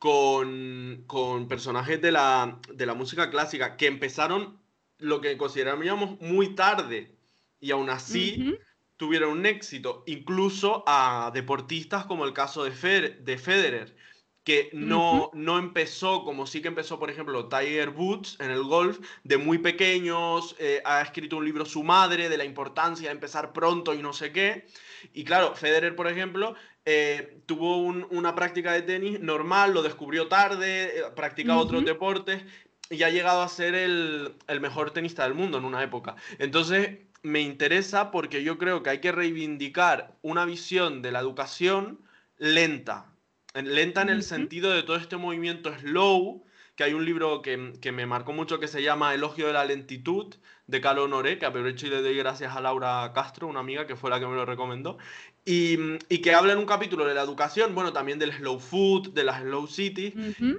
con, 0.00 1.04
con 1.06 1.46
personajes 1.46 2.02
de 2.02 2.10
la, 2.10 2.58
de 2.72 2.86
la 2.86 2.94
música 2.94 3.30
clásica, 3.30 3.76
que 3.76 3.86
empezaron 3.86 4.58
lo 4.98 5.20
que 5.20 5.36
consideraríamos 5.36 6.20
muy 6.20 6.56
tarde, 6.56 7.14
y 7.60 7.70
aún 7.70 7.90
así 7.90 8.58
tuvieron 8.96 9.30
un 9.38 9.46
éxito, 9.46 10.02
incluso 10.06 10.82
a 10.88 11.30
deportistas 11.32 12.04
como 12.06 12.24
el 12.24 12.32
caso 12.32 12.64
de, 12.64 12.72
Fer- 12.72 13.18
de 13.20 13.38
Federer, 13.38 13.96
que 14.42 14.70
no, 14.72 15.30
no 15.32 15.58
empezó 15.58 16.24
como 16.24 16.48
sí 16.48 16.60
que 16.60 16.68
empezó, 16.68 16.98
por 16.98 17.10
ejemplo, 17.10 17.48
Tiger 17.48 17.90
Woods 17.90 18.38
en 18.40 18.50
el 18.50 18.64
golf, 18.64 18.98
de 19.22 19.38
muy 19.38 19.58
pequeños, 19.58 20.56
eh, 20.58 20.82
ha 20.84 21.00
escrito 21.00 21.36
un 21.36 21.44
libro 21.44 21.64
su 21.64 21.84
madre 21.84 22.28
de 22.28 22.36
la 22.36 22.44
importancia 22.44 23.08
de 23.08 23.14
empezar 23.14 23.52
pronto 23.52 23.94
y 23.94 24.02
no 24.02 24.12
sé 24.12 24.32
qué. 24.32 24.66
Y 25.12 25.24
claro, 25.24 25.54
Federer, 25.54 25.94
por 25.96 26.08
ejemplo, 26.08 26.56
eh, 26.86 27.38
tuvo 27.46 27.78
un- 27.78 28.06
una 28.10 28.34
práctica 28.34 28.72
de 28.72 28.82
tenis 28.82 29.20
normal, 29.20 29.72
lo 29.72 29.82
descubrió 29.82 30.28
tarde, 30.28 30.98
eh, 30.98 31.02
practicaba 31.16 31.60
otros 31.60 31.84
deportes 31.84 32.42
y 32.90 33.02
ha 33.02 33.10
llegado 33.10 33.42
a 33.42 33.48
ser 33.48 33.74
el, 33.74 34.34
el 34.46 34.60
mejor 34.60 34.90
tenista 34.90 35.24
del 35.24 35.34
mundo 35.34 35.58
en 35.58 35.64
una 35.64 35.82
época. 35.82 36.16
Entonces, 36.38 36.98
me 37.22 37.40
interesa 37.40 38.10
porque 38.10 38.42
yo 38.42 38.58
creo 38.58 38.82
que 38.82 38.90
hay 38.90 38.98
que 38.98 39.12
reivindicar 39.12 40.12
una 40.20 40.44
visión 40.44 41.00
de 41.00 41.10
la 41.12 41.20
educación 41.20 42.00
lenta. 42.36 43.06
En- 43.54 43.74
Lenta 43.74 44.02
en 44.02 44.10
el 44.10 44.22
sentido 44.22 44.70
de 44.72 44.82
todo 44.82 44.96
este 44.96 45.16
movimiento 45.16 45.72
slow, 45.78 46.44
que 46.76 46.84
hay 46.84 46.94
un 46.94 47.04
libro 47.04 47.40
que, 47.42 47.72
que 47.80 47.92
me 47.92 48.06
marcó 48.06 48.32
mucho 48.32 48.58
que 48.58 48.68
se 48.68 48.82
llama 48.82 49.14
Elogio 49.14 49.46
de 49.46 49.52
la 49.52 49.64
lentitud, 49.64 50.34
de 50.66 50.80
Carlos 50.80 51.04
Honoré, 51.04 51.38
que 51.38 51.44
aprovecho 51.46 51.86
y 51.86 51.90
le 51.90 52.00
doy 52.00 52.16
gracias 52.16 52.56
a 52.56 52.60
Laura 52.60 53.12
Castro, 53.14 53.46
una 53.48 53.60
amiga 53.60 53.86
que 53.86 53.96
fue 53.96 54.08
la 54.10 54.18
que 54.18 54.26
me 54.26 54.34
lo 54.34 54.46
recomendó, 54.46 54.96
y, 55.44 55.78
y 56.08 56.18
que 56.22 56.34
habla 56.34 56.54
en 56.54 56.58
un 56.58 56.64
capítulo 56.66 57.04
de 57.04 57.14
la 57.14 57.20
educación, 57.22 57.74
bueno, 57.74 57.92
también 57.92 58.18
del 58.18 58.32
slow 58.32 58.58
food, 58.58 59.10
de 59.12 59.24
las 59.24 59.42
slow 59.42 59.66
cities, 59.66 60.14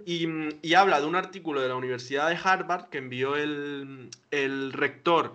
y, 0.06 0.28
y 0.62 0.74
habla 0.76 1.02
de 1.02 1.08
un 1.08 1.16
artículo 1.16 1.60
de 1.60 1.70
la 1.70 1.76
Universidad 1.76 2.30
de 2.30 2.38
Harvard 2.42 2.90
que 2.90 3.00
envió 3.00 3.36
el, 3.36 4.10
el 4.30 4.72
rector 4.74 5.34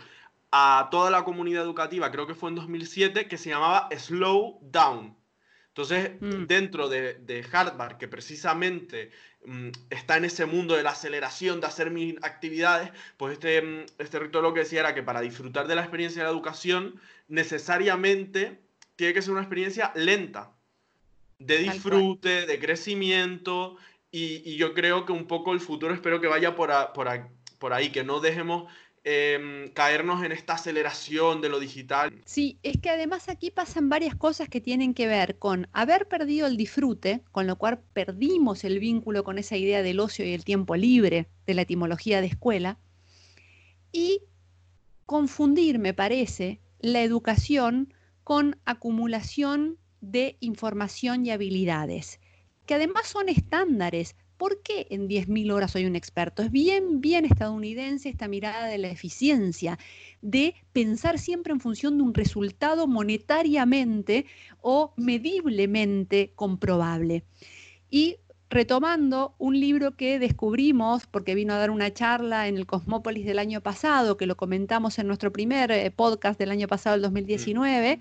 a 0.53 0.89
toda 0.91 1.11
la 1.11 1.25
comunidad 1.25 1.65
educativa, 1.65 2.11
creo 2.13 2.27
que 2.29 2.35
fue 2.35 2.51
en 2.51 2.55
2007, 2.57 3.27
que 3.27 3.39
se 3.39 3.51
llamaba 3.51 3.89
Slow 3.97 4.61
Down. 4.63 5.17
Entonces, 5.69 6.13
Mm. 6.21 6.47
dentro 6.47 6.89
de, 6.89 7.15
de 7.15 7.45
Harvard, 7.53 7.97
que 7.97 8.09
precisamente 8.09 9.11
está 9.89 10.17
en 10.19 10.25
ese 10.27 10.45
mundo 10.47 10.77
de 10.77 10.83
la 10.83 10.91
aceleración, 10.91 11.61
de 11.61 11.67
hacer 11.67 11.91
mil 11.91 12.19
actividades, 12.23 12.91
pues 13.17 13.33
este, 13.35 13.63
mm, 13.63 13.87
este 13.99 14.19
rector 14.19 14.43
lo 14.43 14.53
que 14.53 14.61
decía 14.61 14.81
era 14.81 14.95
que 14.95 15.03
para 15.03 15.21
disfrutar 15.21 15.67
de 15.67 15.75
la 15.75 15.81
experiencia 15.83 16.23
de 16.23 16.27
la 16.29 16.33
educación, 16.33 17.01
necesariamente 17.29 18.59
tiene 18.97 19.15
que 19.15 19.23
ser 19.23 19.33
una 19.33 19.41
experiencia 19.41 19.93
lenta, 19.95 20.51
de 21.39 21.57
disfrute, 21.59 22.47
de 22.47 22.59
crecimiento, 22.59 23.77
y, 24.13 24.43
y 24.49 24.57
yo 24.57 24.75
creo 24.75 25.07
que 25.07 25.13
un 25.13 25.27
poco 25.27 25.53
el 25.53 25.61
futuro 25.61 25.95
espero 25.95 26.21
que 26.21 26.27
vaya 26.27 26.55
por, 26.55 26.71
a- 26.71 26.93
por, 26.93 27.09
a- 27.09 27.29
por 27.59 27.73
ahí, 27.73 27.91
que 27.91 28.05
no 28.05 28.21
dejemos 28.21 28.71
em, 29.05 29.69
caernos 29.69 30.23
en 30.23 30.33
esta 30.33 30.55
aceleración 30.55 31.41
de 31.41 31.49
lo 31.49 31.59
digital. 31.59 32.13
Sí, 32.25 32.59
es 32.63 32.79
que 32.81 32.91
además 32.91 33.29
aquí 33.29 33.51
pasan 33.51 33.89
varias 33.89 34.15
cosas 34.15 34.49
que 34.49 34.61
tienen 34.61 34.95
que 34.95 35.07
ver 35.07 35.39
con 35.39 35.69
haber 35.73 36.07
perdido 36.09 36.47
el 36.47 36.57
disfrute, 36.57 37.23
con 37.33 37.47
lo 37.47 37.57
cual 37.57 37.81
perdimos 37.93 38.65
el 38.65 38.79
vínculo 38.79 39.25
con 39.25 39.39
esa 39.39 39.57
idea 39.57 39.83
del 39.83 40.01
ocio 40.01 40.25
y 40.27 40.33
el 40.33 40.45
tiempo 40.45 40.77
libre 40.77 41.29
de 41.47 41.55
la 41.55 41.63
etimología 41.63 42.21
de 42.21 42.27
escuela, 42.27 42.79
y 43.93 44.23
confundir, 45.07 45.79
me 45.79 45.95
parece, 45.95 46.61
la 46.79 47.03
educación 47.03 47.93
con 48.23 48.61
acumulación 48.65 49.79
de 50.01 50.37
información 50.41 51.27
y 51.27 51.31
habilidades, 51.31 52.21
que 52.67 52.75
además 52.75 53.09
son 53.09 53.29
estándares. 53.29 54.15
¿Por 54.41 54.63
qué 54.63 54.87
en 54.89 55.07
10.000 55.07 55.53
horas 55.53 55.73
soy 55.73 55.85
un 55.85 55.97
experto? 55.97 56.43
Es 56.43 56.51
bien, 56.51 57.03
bien 57.03 57.27
estadounidense 57.27 58.09
esta 58.09 58.27
mirada 58.27 58.69
de 58.69 58.79
la 58.79 58.89
eficiencia, 58.89 59.79
de 60.23 60.55
pensar 60.73 61.19
siempre 61.19 61.53
en 61.53 61.61
función 61.61 61.99
de 61.99 62.05
un 62.05 62.15
resultado 62.15 62.87
monetariamente 62.87 64.25
o 64.63 64.95
mediblemente 64.97 66.33
comprobable. 66.37 67.23
Y 67.91 68.17
retomando 68.49 69.35
un 69.37 69.61
libro 69.61 69.95
que 69.95 70.19
descubrimos, 70.19 71.07
porque 71.07 71.35
vino 71.35 71.53
a 71.53 71.59
dar 71.59 71.71
una 71.71 71.93
charla 71.93 72.49
en 72.49 72.57
el 72.57 72.65
Cosmópolis 72.65 73.27
del 73.27 73.39
año 73.39 73.61
pasado, 73.61 74.17
que 74.17 74.25
lo 74.25 74.39
comentamos 74.39 74.99
en 74.99 75.07
nuestro 75.07 75.31
primer 75.35 75.71
eh, 75.71 75.91
podcast 75.91 76.41
del 76.41 76.51
año 76.51 76.67
pasado, 76.67 76.97
el 76.97 77.03
2019, 77.03 78.01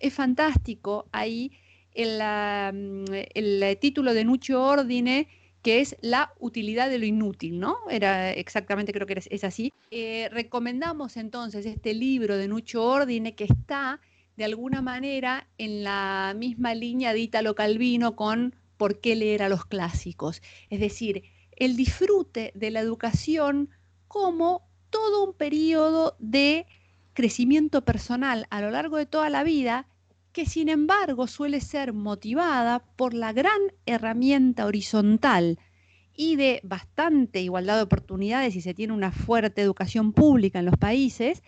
es 0.00 0.12
fantástico 0.12 1.06
ahí 1.12 1.50
el, 1.94 2.20
ah, 2.20 2.72
mm, 2.74 3.04
el, 3.34 3.62
eh, 3.62 3.76
título 3.76 4.12
de 4.12 4.24
Nucho 4.24 4.62
Ordine, 4.62 5.28
que 5.62 5.80
es 5.80 5.96
la 6.00 6.34
utilidad 6.40 6.90
de 6.90 6.98
lo 6.98 7.06
inútil, 7.06 7.60
¿no? 7.60 7.78
Era 7.88 8.32
exactamente, 8.32 8.92
creo 8.92 9.06
que 9.06 9.22
es, 9.24 9.44
así. 9.44 9.72
Eh, 9.90 10.28
recomendamos 10.32 11.16
entonces 11.16 11.64
este 11.66 11.94
libro 11.94 12.36
de 12.36 12.48
Nucho 12.48 12.84
Ordine 12.84 13.34
que 13.34 13.44
está 13.44 14.00
de 14.36 14.44
alguna 14.44 14.82
manera 14.82 15.48
en 15.58 15.84
la 15.84 16.34
misma 16.36 16.74
línea 16.74 17.12
de 17.12 17.20
Italo 17.20 17.54
Calvino 17.54 18.16
con 18.16 18.56
por 18.76 19.00
qué 19.00 19.14
leer 19.14 19.44
a 19.44 19.48
los 19.48 19.64
clásicos. 19.64 20.42
Es 20.68 20.80
decir, 20.80 21.22
el 21.56 21.76
disfrute 21.76 22.50
de 22.56 22.70
la 22.70 22.80
educación 22.80 23.70
como 24.08 24.68
todo 24.90 25.24
un 25.24 25.34
periodo 25.34 26.16
de 26.18 26.66
crecimiento 27.12 27.84
personal 27.84 28.46
a 28.50 28.60
lo 28.60 28.70
largo 28.70 28.96
de 28.96 29.06
toda 29.06 29.30
la 29.30 29.44
vida 29.44 29.86
que 30.32 30.46
sin 30.46 30.68
embargo 30.68 31.26
suele 31.26 31.60
ser 31.60 31.92
motivada 31.92 32.84
por 32.96 33.14
la 33.14 33.32
gran 33.32 33.60
herramienta 33.86 34.66
horizontal 34.66 35.58
y 36.14 36.36
de 36.36 36.60
bastante 36.62 37.40
igualdad 37.40 37.76
de 37.76 37.82
oportunidades 37.82 38.54
si 38.54 38.60
se 38.60 38.74
tiene 38.74 38.92
una 38.92 39.12
fuerte 39.12 39.62
educación 39.62 40.12
pública 40.12 40.58
en 40.58 40.66
los 40.66 40.76
países, 40.76 41.42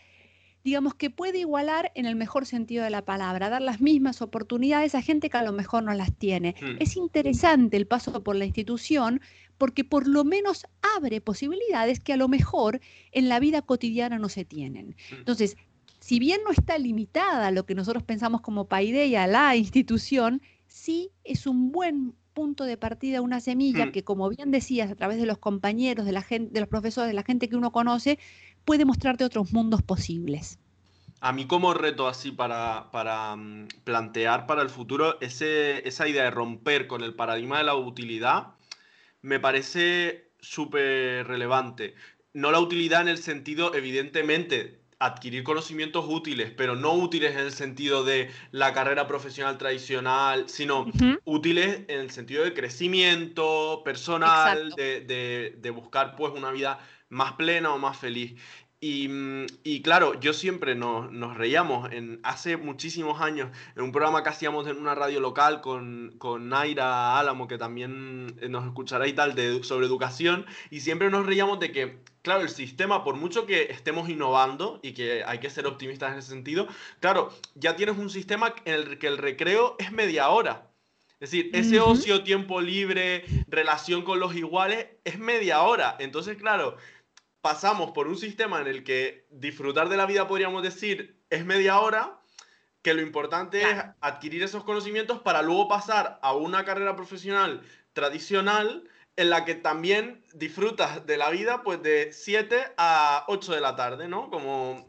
digamos 0.64 0.94
que 0.94 1.10
puede 1.10 1.40
igualar 1.40 1.92
en 1.94 2.06
el 2.06 2.16
mejor 2.16 2.46
sentido 2.46 2.84
de 2.84 2.90
la 2.90 3.04
palabra, 3.04 3.50
dar 3.50 3.60
las 3.60 3.80
mismas 3.82 4.22
oportunidades 4.22 4.94
a 4.94 5.02
gente 5.02 5.28
que 5.28 5.36
a 5.36 5.42
lo 5.42 5.52
mejor 5.52 5.82
no 5.82 5.92
las 5.92 6.16
tiene. 6.16 6.54
Hmm. 6.60 6.76
Es 6.80 6.96
interesante 6.96 7.76
el 7.76 7.86
paso 7.86 8.22
por 8.22 8.36
la 8.36 8.46
institución 8.46 9.20
porque 9.58 9.84
por 9.84 10.08
lo 10.08 10.24
menos 10.24 10.66
abre 10.96 11.20
posibilidades 11.20 12.00
que 12.00 12.14
a 12.14 12.16
lo 12.16 12.28
mejor 12.28 12.80
en 13.12 13.28
la 13.28 13.38
vida 13.40 13.62
cotidiana 13.62 14.18
no 14.18 14.30
se 14.30 14.46
tienen. 14.46 14.96
Hmm. 15.10 15.16
Entonces, 15.16 15.56
si 16.04 16.18
bien 16.18 16.42
no 16.44 16.50
está 16.50 16.76
limitada 16.76 17.46
a 17.46 17.50
lo 17.50 17.64
que 17.64 17.74
nosotros 17.74 18.02
pensamos 18.02 18.42
como 18.42 18.68
paideia, 18.68 19.26
la 19.26 19.56
institución, 19.56 20.42
sí 20.66 21.12
es 21.24 21.46
un 21.46 21.72
buen 21.72 22.14
punto 22.34 22.64
de 22.64 22.76
partida, 22.76 23.22
una 23.22 23.40
semilla 23.40 23.86
Hmm. 23.86 23.92
que, 23.92 24.04
como 24.04 24.28
bien 24.28 24.50
decías, 24.50 24.90
a 24.90 24.96
través 24.96 25.16
de 25.16 25.24
los 25.24 25.38
compañeros, 25.38 26.04
de 26.04 26.12
la 26.12 26.20
gente, 26.20 26.52
de 26.52 26.60
los 26.60 26.68
profesores, 26.68 27.08
de 27.08 27.14
la 27.14 27.22
gente 27.22 27.48
que 27.48 27.56
uno 27.56 27.72
conoce, 27.72 28.18
puede 28.66 28.84
mostrarte 28.84 29.24
otros 29.24 29.54
mundos 29.54 29.80
posibles. 29.80 30.58
A 31.20 31.32
mí 31.32 31.46
como 31.46 31.72
reto 31.72 32.06
así 32.06 32.32
para, 32.32 32.90
para 32.90 33.34
mm, 33.34 33.68
plantear 33.84 34.44
para 34.46 34.60
el 34.60 34.68
futuro 34.68 35.18
ese, 35.22 35.88
esa 35.88 36.06
idea 36.06 36.24
de 36.24 36.30
romper 36.30 36.86
con 36.86 37.02
el 37.02 37.14
paradigma 37.14 37.56
de 37.56 37.64
la 37.64 37.76
utilidad 37.76 38.56
me 39.22 39.40
parece 39.40 40.32
súper 40.38 41.26
relevante. 41.26 41.94
No 42.34 42.50
la 42.50 42.60
utilidad 42.60 43.00
en 43.00 43.08
el 43.08 43.16
sentido, 43.16 43.74
evidentemente, 43.74 44.83
adquirir 44.98 45.42
conocimientos 45.44 46.04
útiles, 46.08 46.52
pero 46.56 46.74
no 46.76 46.92
útiles 46.94 47.32
en 47.32 47.40
el 47.40 47.52
sentido 47.52 48.04
de 48.04 48.30
la 48.52 48.72
carrera 48.72 49.06
profesional 49.06 49.58
tradicional, 49.58 50.48
sino 50.48 50.86
útiles 51.24 51.80
en 51.88 52.00
el 52.00 52.10
sentido 52.10 52.44
de 52.44 52.54
crecimiento 52.54 53.82
personal, 53.84 54.72
de, 54.76 55.00
de- 55.00 55.54
de 55.58 55.70
buscar 55.70 56.16
pues 56.16 56.32
una 56.34 56.50
vida 56.50 56.78
más 57.08 57.32
plena 57.34 57.72
o 57.72 57.78
más 57.78 57.96
feliz. 57.98 58.40
Y, 58.86 59.08
mm, 59.08 59.46
y 59.62 59.80
claro, 59.80 60.12
yo 60.20 60.34
siempre 60.34 60.74
nos, 60.74 61.10
nos 61.10 61.38
reíamos 61.38 61.90
en, 61.90 62.20
hace 62.22 62.58
muchísimos 62.58 63.18
años 63.22 63.48
en 63.76 63.82
un 63.82 63.92
programa 63.92 64.22
que 64.22 64.28
hacíamos 64.28 64.66
en 64.66 64.76
una 64.76 64.94
radio 64.94 65.20
local 65.20 65.62
con, 65.62 66.16
con 66.18 66.50
Naira 66.50 67.18
Álamo, 67.18 67.48
que 67.48 67.56
también 67.56 68.36
eh, 68.42 68.50
nos 68.50 68.66
escuchará 68.66 69.08
y 69.08 69.14
tal, 69.14 69.34
de, 69.34 69.64
sobre 69.64 69.86
educación, 69.86 70.44
y 70.68 70.80
siempre 70.80 71.08
nos 71.08 71.24
reíamos 71.24 71.60
de 71.60 71.72
que, 71.72 72.00
claro, 72.20 72.42
el 72.42 72.50
sistema, 72.50 73.04
por 73.04 73.16
mucho 73.16 73.46
que 73.46 73.72
estemos 73.72 74.10
innovando 74.10 74.80
y 74.82 74.92
que 74.92 75.24
hay 75.24 75.38
que 75.38 75.48
ser 75.48 75.66
optimistas 75.66 76.12
en 76.12 76.18
ese 76.18 76.28
sentido, 76.28 76.68
claro, 77.00 77.32
ya 77.54 77.76
tienes 77.76 77.96
un 77.96 78.10
sistema 78.10 78.54
en 78.66 78.74
el 78.74 78.98
que 78.98 79.06
el 79.06 79.16
recreo 79.16 79.76
es 79.78 79.92
media 79.92 80.28
hora. 80.28 80.68
Es 81.20 81.30
decir, 81.30 81.48
ese 81.54 81.80
ocio, 81.80 82.22
tiempo 82.22 82.60
libre, 82.60 83.24
relación 83.48 84.02
con 84.02 84.20
los 84.20 84.36
iguales, 84.36 84.88
es 85.04 85.18
media 85.18 85.62
hora. 85.62 85.96
Entonces, 85.98 86.36
claro, 86.36 86.76
pasamos 87.44 87.90
por 87.90 88.08
un 88.08 88.16
sistema 88.16 88.62
en 88.62 88.68
el 88.68 88.84
que 88.84 89.26
disfrutar 89.30 89.90
de 89.90 89.98
la 89.98 90.06
vida, 90.06 90.26
podríamos 90.26 90.62
decir, 90.62 91.20
es 91.28 91.44
media 91.44 91.78
hora, 91.78 92.18
que 92.80 92.94
lo 92.94 93.02
importante 93.02 93.60
es 93.60 93.84
adquirir 94.00 94.42
esos 94.42 94.64
conocimientos 94.64 95.20
para 95.20 95.42
luego 95.42 95.68
pasar 95.68 96.18
a 96.22 96.34
una 96.34 96.64
carrera 96.64 96.96
profesional 96.96 97.60
tradicional 97.92 98.88
en 99.16 99.28
la 99.28 99.44
que 99.44 99.54
también 99.56 100.24
disfrutas 100.32 101.04
de 101.04 101.18
la 101.18 101.28
vida 101.28 101.62
pues 101.62 101.82
de 101.82 102.14
7 102.14 102.56
a 102.78 103.26
8 103.28 103.52
de 103.52 103.60
la 103.60 103.76
tarde, 103.76 104.08
¿no? 104.08 104.30
Como 104.30 104.88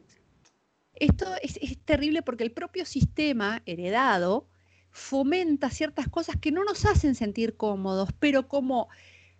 Esto 0.94 1.26
es, 1.42 1.58
es 1.62 1.78
terrible 1.84 2.22
porque 2.22 2.46
el 2.46 2.54
propio 2.54 2.86
sistema 2.86 3.64
heredado 3.66 4.48
fomenta 4.92 5.70
ciertas 5.70 6.08
cosas 6.08 6.38
que 6.38 6.54
no 6.54 6.64
nos 6.64 6.86
hacen 6.86 7.16
sentir 7.16 7.58
cómodos, 7.58 8.12
pero 8.18 8.48
como 8.48 8.88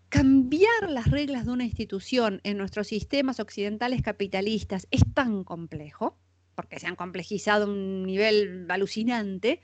cambiar 0.10 0.90
las 0.90 1.10
reglas 1.10 1.46
de 1.46 1.52
una 1.52 1.66
institución 1.66 2.42
en 2.44 2.58
nuestros 2.58 2.88
sistemas 2.88 3.40
occidentales 3.40 4.02
capitalistas 4.02 4.88
es 4.92 5.02
tan 5.14 5.44
complejo, 5.44 6.18
porque 6.56 6.80
se 6.80 6.88
han 6.88 6.96
complejizado 6.96 7.66
a 7.66 7.68
un 7.68 8.04
nivel 8.04 8.66
alucinante, 8.70 9.62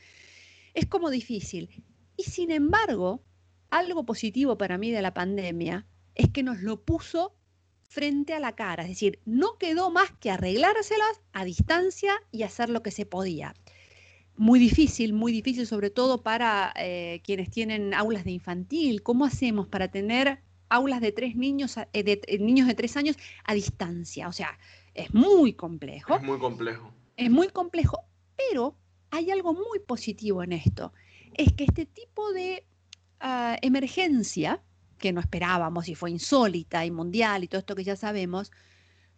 es 0.74 0.86
como 0.86 1.10
difícil. 1.10 1.84
Y 2.18 2.24
sin 2.24 2.52
embargo, 2.52 3.24
algo 3.70 4.06
positivo 4.06 4.58
para 4.58 4.78
mí 4.78 4.92
de 4.92 5.02
la 5.02 5.14
pandemia 5.14 5.88
es 6.16 6.30
que 6.30 6.44
nos 6.44 6.62
lo 6.62 6.84
puso 6.84 7.36
frente 7.82 8.34
a 8.34 8.40
la 8.40 8.56
cara, 8.56 8.84
es 8.84 8.90
decir, 8.90 9.20
no 9.26 9.58
quedó 9.58 9.92
más 9.92 10.12
que 10.20 10.32
arreglárselas 10.32 11.22
a 11.34 11.44
distancia 11.44 12.14
y 12.32 12.44
hacer 12.44 12.70
lo 12.70 12.84
que 12.84 12.92
se 12.92 13.06
podía. 13.06 13.54
Muy 14.38 14.60
difícil, 14.60 15.14
muy 15.14 15.32
difícil, 15.32 15.68
sobre 15.68 15.90
todo 15.90 16.24
para 16.24 16.74
eh, 16.76 17.22
quienes 17.24 17.50
tienen 17.50 17.94
aulas 17.94 18.24
de 18.24 18.32
infantil. 18.32 19.04
¿Cómo 19.04 19.26
hacemos 19.26 19.68
para 19.68 19.90
tener 19.90 20.42
aulas 20.70 21.02
de 21.02 21.12
tres 21.12 21.36
niños, 21.36 21.78
eh, 21.78 22.04
de, 22.04 22.22
eh, 22.26 22.40
niños 22.40 22.68
de 22.68 22.74
tres 22.74 22.98
años 22.98 23.18
a 23.44 23.54
distancia? 23.54 24.28
O 24.28 24.32
sea, 24.32 24.58
es 24.94 25.14
muy 25.14 25.54
complejo. 25.54 26.16
es 26.16 26.24
muy 26.24 26.40
complejo. 26.40 26.92
Es 27.18 27.30
muy 27.30 27.50
complejo, 27.50 28.06
pero 28.36 28.76
hay 29.12 29.30
algo 29.30 29.54
muy 29.54 29.80
positivo 29.86 30.42
en 30.44 30.54
esto. 30.54 30.94
Es 31.34 31.54
que 31.54 31.66
este 31.66 31.86
tipo 31.86 32.32
de 32.32 32.66
ah, 33.20 33.58
emergencia, 33.62 34.62
que 34.98 35.14
no 35.14 35.20
esperábamos 35.20 35.88
y 35.88 35.96
fue 35.96 36.12
insólita 36.12 36.86
y 36.86 36.92
mundial 36.92 37.44
y 37.44 37.48
todo 37.48 37.60
esto 37.60 37.76
que 37.76 37.84
ya 37.84 37.96
sabemos, 37.96 38.52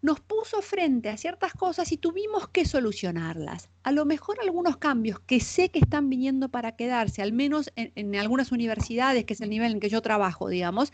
nos 0.04 0.20
puso 0.20 0.62
frente 0.62 1.08
a 1.08 1.16
ciertas 1.16 1.54
cosas 1.54 1.94
y 1.94 1.98
tuvimos 1.98 2.50
que 2.50 2.66
solucionarlas. 2.66 3.70
A 3.84 3.94
lo 3.94 4.04
mejor 4.04 4.38
algunos 4.42 4.76
cambios 4.76 5.22
que 5.22 5.40
sé 5.40 5.70
que 5.70 5.80
están 5.80 6.10
viniendo 6.10 6.50
para 6.50 6.76
quedarse, 6.76 7.22
al 7.22 7.32
menos 7.32 7.72
en, 7.78 8.14
algunas 8.18 8.52
universidades, 8.52 9.24
que 9.24 9.34
es 9.34 9.40
el 9.40 9.50
nivel 9.50 9.72
en 9.72 9.80
que 9.80 9.88
yo 9.88 10.02
trabajo, 10.02 10.50
digamos, 10.50 10.92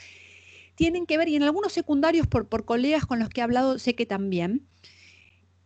tienen 0.75 1.08
que 1.08 1.18
ver, 1.18 1.28
y 1.28 1.36
en 1.36 1.42
algunos 1.42 1.74
secundarios 1.74 2.28
por, 2.28 2.48
por 2.48 2.66
colegas 2.66 3.08
con 3.08 3.18
los 3.18 3.30
que 3.30 3.42
he 3.42 3.44
hablado, 3.44 3.80
sé 3.80 3.96
que 3.96 4.06
también, 4.06 4.68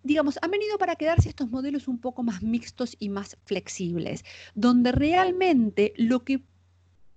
digamos, 0.03 0.39
han 0.41 0.50
venido 0.50 0.77
para 0.77 0.95
quedarse 0.95 1.27
estos 1.27 1.50
modelos 1.50 1.89
un 1.89 2.00
poco 2.00 2.23
más 2.23 2.43
mixtos 2.43 2.95
y 2.97 3.09
más 3.09 3.35
flexibles, 3.43 4.23
donde 4.55 4.93
realmente 4.93 5.93
lo 5.97 6.23
que 6.23 6.41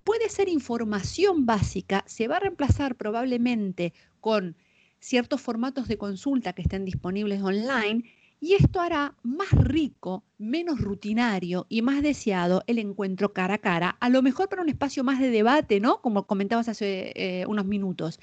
puede 0.02 0.28
ser 0.28 0.48
información 0.48 1.46
básica 1.46 2.02
se 2.08 2.26
va 2.26 2.38
a 2.38 2.40
reemplazar 2.40 2.96
probablemente 2.96 3.92
con 4.20 4.56
ciertos 5.00 5.40
formatos 5.40 5.88
de 5.88 5.98
consulta 5.98 6.52
que 6.52 6.62
estén 6.62 6.84
disponibles 6.84 7.42
online 7.42 8.04
y 8.40 8.54
esto 8.54 8.80
hará 8.80 9.14
más 9.22 9.50
rico, 9.52 10.24
menos 10.38 10.80
rutinario 10.80 11.66
y 11.68 11.82
más 11.82 12.02
deseado 12.02 12.62
el 12.66 12.78
encuentro 12.78 13.32
cara 13.32 13.54
a 13.54 13.58
cara, 13.58 13.96
a 14.00 14.10
lo 14.10 14.20
mejor 14.22 14.48
para 14.48 14.62
un 14.62 14.68
espacio 14.68 15.04
más 15.04 15.20
de 15.20 15.30
debate, 15.30 15.80
¿no? 15.80 16.02
Como 16.02 16.26
comentabas 16.26 16.68
hace 16.68 17.12
eh, 17.14 17.46
unos 17.46 17.64
minutos. 17.64 18.20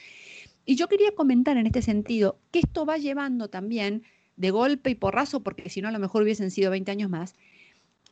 Y 0.66 0.76
yo 0.76 0.88
quería 0.88 1.14
comentar 1.16 1.58
en 1.58 1.66
este 1.66 1.82
sentido 1.82 2.38
que 2.52 2.60
esto 2.60 2.86
va 2.86 2.98
llevando 2.98 3.50
también 3.50 4.04
de 4.38 4.52
golpe 4.52 4.92
y 4.92 4.96
porrazo, 4.96 5.42
porque 5.42 5.70
si 5.70 5.82
no 5.82 5.88
a 5.90 5.92
lo 5.92 6.00
mejor 6.00 6.24
hubiesen 6.24 6.52
sido 6.52 6.72
20 6.72 6.92
años 6.92 7.10
más, 7.10 7.36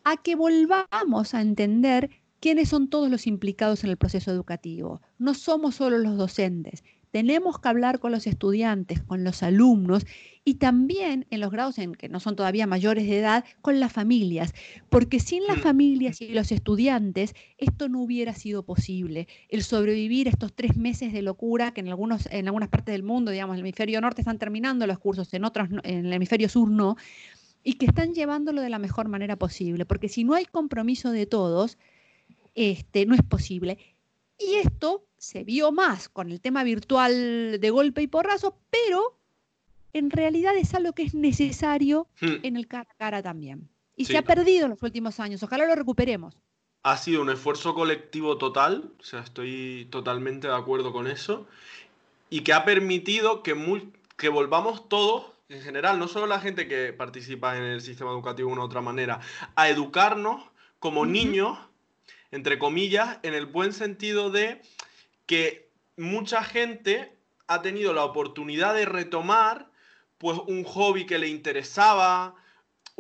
a 0.03 0.17
que 0.17 0.35
volvamos 0.35 1.33
a 1.33 1.41
entender 1.41 2.09
quiénes 2.39 2.69
son 2.69 2.89
todos 2.89 3.09
los 3.09 3.27
implicados 3.27 3.83
en 3.83 3.91
el 3.91 3.97
proceso 3.97 4.31
educativo. 4.31 5.01
No 5.19 5.33
somos 5.35 5.75
solo 5.75 5.99
los 5.99 6.17
docentes, 6.17 6.83
tenemos 7.11 7.59
que 7.59 7.67
hablar 7.69 7.99
con 7.99 8.11
los 8.11 8.25
estudiantes, 8.25 9.01
con 9.03 9.23
los 9.23 9.43
alumnos 9.43 10.05
y 10.43 10.55
también 10.55 11.27
en 11.29 11.39
los 11.39 11.51
grados 11.51 11.77
en 11.77 11.93
que 11.93 12.09
no 12.09 12.19
son 12.19 12.35
todavía 12.35 12.65
mayores 12.65 13.05
de 13.05 13.19
edad, 13.19 13.45
con 13.61 13.79
las 13.79 13.91
familias, 13.93 14.53
porque 14.89 15.19
sin 15.19 15.45
las 15.45 15.57
Mm. 15.57 15.61
familias 15.61 16.21
y 16.21 16.29
los 16.29 16.51
estudiantes 16.51 17.33
esto 17.57 17.89
no 17.89 18.01
hubiera 18.01 18.33
sido 18.33 18.63
posible. 18.63 19.27
El 19.49 19.63
sobrevivir 19.63 20.27
estos 20.27 20.53
tres 20.53 20.77
meses 20.77 21.13
de 21.13 21.21
locura 21.21 21.73
que 21.73 21.81
en, 21.81 21.89
algunos, 21.89 22.27
en 22.31 22.47
algunas 22.47 22.69
partes 22.69 22.93
del 22.93 23.03
mundo, 23.03 23.31
digamos, 23.31 23.55
en 23.55 23.59
el 23.59 23.65
hemisferio 23.65 24.01
norte 24.01 24.21
están 24.21 24.39
terminando 24.39 24.87
los 24.87 24.97
cursos, 24.99 25.33
en 25.33 25.45
otros, 25.45 25.69
en 25.83 26.05
el 26.07 26.13
hemisferio 26.13 26.49
sur 26.49 26.69
no, 26.71 26.95
y 27.63 27.73
que 27.73 27.85
están 27.85 28.13
llevándolo 28.13 28.61
de 28.61 28.69
la 28.69 28.79
mejor 28.79 29.07
manera 29.09 29.35
posible, 29.35 29.85
porque 29.85 30.09
si 30.09 30.23
no 30.23 30.33
hay 30.33 30.45
compromiso 30.45 31.11
de 31.11 31.25
todos, 31.27 31.77
este, 32.55 33.05
no 33.05 33.15
es 33.15 33.21
posible. 33.23 33.77
Y 34.39 34.55
esto 34.55 35.05
se 35.21 35.43
vio 35.43 35.71
más 35.71 36.09
con 36.09 36.31
el 36.31 36.41
tema 36.41 36.63
virtual 36.63 37.59
de 37.61 37.69
golpe 37.69 38.01
y 38.01 38.07
porrazo, 38.07 38.57
pero 38.71 39.19
en 39.93 40.09
realidad 40.09 40.57
es 40.57 40.73
algo 40.73 40.93
que 40.93 41.03
es 41.03 41.13
necesario 41.13 42.07
Hmm. 42.19 42.37
en 42.41 42.57
el 42.57 42.67
cara 42.67 42.89
a 42.89 42.95
cara 42.95 43.21
también. 43.21 43.69
Y 43.95 44.05
Sí. 44.05 44.13
se 44.13 44.17
ha 44.17 44.23
perdido 44.23 44.65
en 44.65 44.71
los 44.71 44.81
últimos 44.81 45.19
años. 45.19 45.43
Ojalá 45.43 45.67
lo 45.67 45.75
recuperemos. 45.75 46.35
Ha 46.81 46.97
sido 46.97 47.21
un 47.21 47.29
esfuerzo 47.29 47.75
colectivo 47.75 48.39
total, 48.39 48.91
o 48.99 49.03
sea, 49.03 49.19
estoy 49.19 49.87
totalmente 49.91 50.47
de 50.47 50.55
acuerdo 50.55 50.91
con 50.91 51.05
eso, 51.05 51.45
y 52.31 52.41
que 52.41 52.53
ha 52.53 52.65
permitido 52.65 53.43
que, 53.43 53.53
que 54.17 54.29
volvamos 54.29 54.89
todos, 54.89 55.33
en 55.49 55.61
general, 55.61 55.99
no 55.99 56.07
solo 56.07 56.25
la 56.25 56.39
gente 56.39 56.67
que 56.67 56.93
participa 56.93 57.55
en 57.57 57.63
el 57.63 57.81
sistema 57.81 58.09
educativo 58.09 58.47
de 58.49 58.53
una 58.53 58.63
u 58.63 58.65
otra 58.65 58.81
manera, 58.81 59.19
a 59.55 59.69
educarnos 59.69 60.43
como 60.79 61.05
niños, 61.05 61.59
entre 62.31 62.57
comillas, 62.57 63.19
en 63.21 63.35
el 63.35 63.45
buen 63.45 63.71
sentido 63.73 64.31
de 64.31 64.61
que 65.31 65.71
mucha 65.95 66.43
gente 66.43 67.17
ha 67.47 67.61
tenido 67.61 67.93
la 67.93 68.03
oportunidad 68.03 68.75
de 68.75 68.83
retomar 68.83 69.71
pues 70.17 70.37
un 70.45 70.65
hobby 70.65 71.05
que 71.05 71.19
le 71.19 71.29
interesaba, 71.29 72.35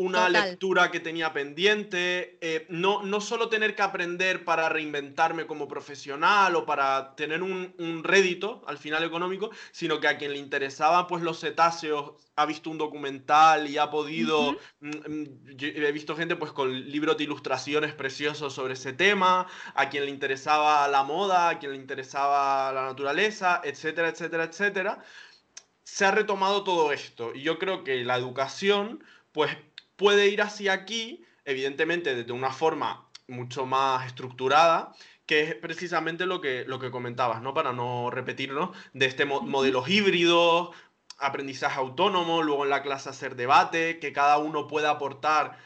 una 0.01 0.27
Total. 0.27 0.29
lectura 0.29 0.89
que 0.89 0.99
tenía 0.99 1.31
pendiente, 1.31 2.37
eh, 2.41 2.65
no, 2.69 3.03
no 3.03 3.21
solo 3.21 3.49
tener 3.49 3.75
que 3.75 3.83
aprender 3.83 4.43
para 4.43 4.67
reinventarme 4.67 5.45
como 5.45 5.67
profesional 5.67 6.55
o 6.55 6.65
para 6.65 7.15
tener 7.15 7.43
un, 7.43 7.75
un 7.77 8.03
rédito 8.03 8.63
al 8.67 8.77
final 8.77 9.03
económico, 9.03 9.51
sino 9.71 9.99
que 9.99 10.07
a 10.07 10.17
quien 10.17 10.31
le 10.33 10.39
interesaba 10.39 11.07
pues 11.07 11.21
los 11.23 11.39
cetáceos 11.39 12.13
ha 12.35 12.45
visto 12.45 12.69
un 12.71 12.77
documental 12.79 13.69
y 13.69 13.77
ha 13.77 13.91
podido, 13.91 14.53
Ujú. 14.53 14.59
mm, 14.79 14.89
mm, 14.89 15.25
yo 15.55 15.67
he 15.67 15.91
visto 15.91 16.15
gente 16.15 16.35
pues 16.35 16.51
con 16.51 16.71
libros 16.89 17.17
de 17.17 17.25
ilustraciones 17.25 17.93
preciosos 17.93 18.53
sobre 18.53 18.73
ese 18.73 18.93
tema, 18.93 19.47
a 19.75 19.89
quien 19.89 20.05
le 20.05 20.11
interesaba 20.11 20.87
la 20.87 21.03
moda, 21.03 21.49
a 21.49 21.59
quien 21.59 21.73
le 21.73 21.77
interesaba 21.77 22.71
la 22.73 22.83
naturaleza, 22.85 23.61
etcétera, 23.63 24.09
etcétera, 24.09 24.45
etcétera 24.45 25.03
se 25.83 26.05
ha 26.05 26.11
retomado 26.11 26.63
todo 26.63 26.91
esto. 26.91 27.33
Y 27.35 27.41
yo 27.43 27.59
creo 27.59 27.83
que 27.83 28.03
la 28.03 28.17
educación, 28.17 29.03
pues, 29.31 29.55
puede 30.01 30.29
ir 30.29 30.41
hacia 30.41 30.73
aquí, 30.73 31.23
evidentemente 31.45 32.15
desde 32.15 32.31
una 32.31 32.51
forma 32.51 33.07
mucho 33.27 33.67
más 33.67 34.07
estructurada, 34.07 34.93
que 35.27 35.43
es 35.43 35.55
precisamente 35.55 36.25
lo 36.25 36.41
que, 36.41 36.65
lo 36.65 36.79
que 36.79 36.89
comentabas, 36.89 37.39
¿no? 37.43 37.53
Para 37.53 37.71
no 37.71 38.09
repetirnos, 38.09 38.75
de 38.93 39.05
este 39.05 39.25
mo- 39.25 39.41
modelos 39.41 39.87
híbridos, 39.87 40.71
aprendizaje 41.19 41.79
autónomo, 41.79 42.41
luego 42.41 42.63
en 42.63 42.71
la 42.71 42.81
clase 42.81 43.09
hacer 43.09 43.35
debate, 43.35 43.99
que 43.99 44.11
cada 44.11 44.39
uno 44.39 44.65
pueda 44.67 44.89
aportar 44.89 45.59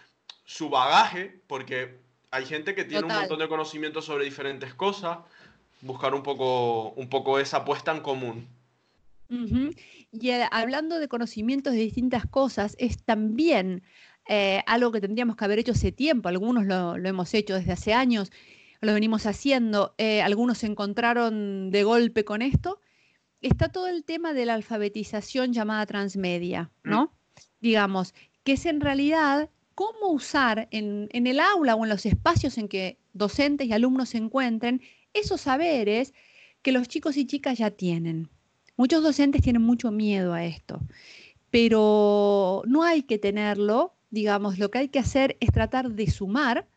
su 0.44 0.70
bagaje, 0.70 1.40
porque 1.48 1.98
hay 2.30 2.46
gente 2.46 2.76
que 2.76 2.84
tiene 2.84 3.06
un 3.06 3.14
montón 3.22 3.40
de 3.40 3.48
conocimientos 3.48 4.04
sobre 4.04 4.26
diferentes 4.26 4.74
cosas, 4.74 5.20
buscar 5.80 6.14
un 6.14 6.24
poco, 6.24 6.90
un 6.92 7.08
poco 7.10 7.40
esa 7.40 7.64
puesta 7.64 7.94
en 7.94 8.02
común. 8.02 8.48
Y 10.12 10.30
eh, 10.30 10.48
hablando 10.52 11.00
de 11.00 11.08
conocimientos 11.08 11.74
de 11.74 11.80
distintas 11.80 12.26
cosas, 12.28 12.76
es 12.78 13.02
también 13.04 13.82
eh, 14.28 14.62
algo 14.66 14.92
que 14.92 15.02
tendríamos 15.02 15.36
que 15.36 15.46
haber 15.46 15.60
hecho 15.60 15.74
hace 15.74 15.92
tiempo. 15.92 16.30
Algunos 16.30 16.66
lo, 16.66 16.98
lo 16.98 17.10
hemos 17.10 17.34
hecho 17.34 17.56
desde 17.56 17.72
hace 17.72 17.94
años, 17.94 18.32
lo 18.82 18.94
venimos 18.94 19.26
haciendo. 19.26 19.96
eh, 19.98 20.22
algunos 20.22 20.60
se 20.60 20.68
encontraron 20.68 21.72
de 21.72 21.84
golpe 21.84 22.24
con 22.26 22.42
esto. 22.42 22.80
Está 23.42 23.70
todo 23.70 23.88
el 23.88 24.04
tema 24.04 24.34
de 24.34 24.46
la 24.46 24.56
alfabetización 24.56 25.54
llamada 25.54 25.86
transmedia, 25.86 26.72
¿no? 26.84 27.14
Digamos, 27.62 28.14
que 28.44 28.54
es 28.54 28.66
en 28.66 28.82
realidad 28.82 29.50
cómo 29.76 30.10
usar 30.12 30.68
en, 30.72 31.10
en 31.12 31.28
el 31.28 31.40
aula 31.40 31.76
o 31.76 31.84
en 31.84 31.90
los 31.90 32.06
espacios 32.06 32.58
en 32.58 32.68
que 32.68 32.98
docentes 33.14 33.68
y 33.68 33.74
alumnos 33.74 34.10
se 34.10 34.18
encuentren 34.18 34.82
esos 35.14 35.42
saberes 35.42 36.14
que 36.62 36.72
los 36.72 36.88
chicos 36.88 37.18
y 37.18 37.26
chicas 37.28 37.58
ya 37.58 37.72
tienen. 37.72 38.30
Muchos 38.78 39.04
docentes 39.04 39.42
tienen 39.42 39.62
mucho 39.62 39.92
miedo 39.92 40.34
a 40.34 40.44
esto, 40.46 40.82
pero 41.50 42.64
no 42.68 42.84
hay 42.84 43.04
que 43.04 43.18
tenerlo, 43.18 43.95
digamos, 44.10 44.60
lo 44.60 44.72
que 44.72 44.80
hay 44.80 44.90
que 44.90 45.00
hacer 45.00 45.38
es 45.40 45.52
tratar 45.52 45.92
de 45.92 46.10
sumar 46.10 46.68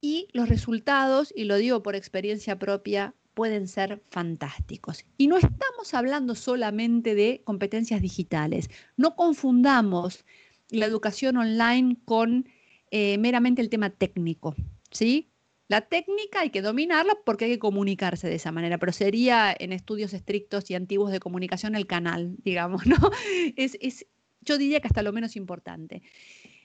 y 0.00 0.28
los 0.32 0.48
resultados, 0.48 1.32
y 1.34 1.44
lo 1.44 1.56
digo 1.56 1.82
por 1.82 1.94
experiencia 1.94 2.58
propia, 2.58 3.14
pueden 3.34 3.68
ser 3.68 4.02
fantásticos. 4.10 5.04
Y 5.16 5.28
no 5.28 5.36
estamos 5.36 5.94
hablando 5.94 6.34
solamente 6.34 7.14
de 7.14 7.42
competencias 7.44 8.02
digitales. 8.02 8.68
No 8.96 9.16
confundamos 9.16 10.24
la 10.70 10.86
educación 10.86 11.36
online 11.36 11.96
con 12.04 12.48
eh, 12.90 13.16
meramente 13.18 13.62
el 13.62 13.70
tema 13.70 13.90
técnico, 13.90 14.54
¿sí? 14.90 15.30
La 15.68 15.80
técnica 15.80 16.40
hay 16.40 16.50
que 16.50 16.60
dominarla 16.60 17.16
porque 17.24 17.46
hay 17.46 17.52
que 17.52 17.58
comunicarse 17.58 18.28
de 18.28 18.34
esa 18.34 18.52
manera, 18.52 18.76
pero 18.78 18.92
sería 18.92 19.54
en 19.58 19.72
estudios 19.72 20.12
estrictos 20.12 20.70
y 20.70 20.74
antiguos 20.74 21.10
de 21.10 21.20
comunicación 21.20 21.74
el 21.74 21.86
canal, 21.86 22.36
digamos, 22.42 22.86
¿no? 22.86 22.96
Es, 23.56 23.78
es 23.80 24.06
yo 24.44 24.58
diría 24.58 24.80
que 24.80 24.88
hasta 24.88 25.02
lo 25.02 25.12
menos 25.12 25.36
importante. 25.36 26.02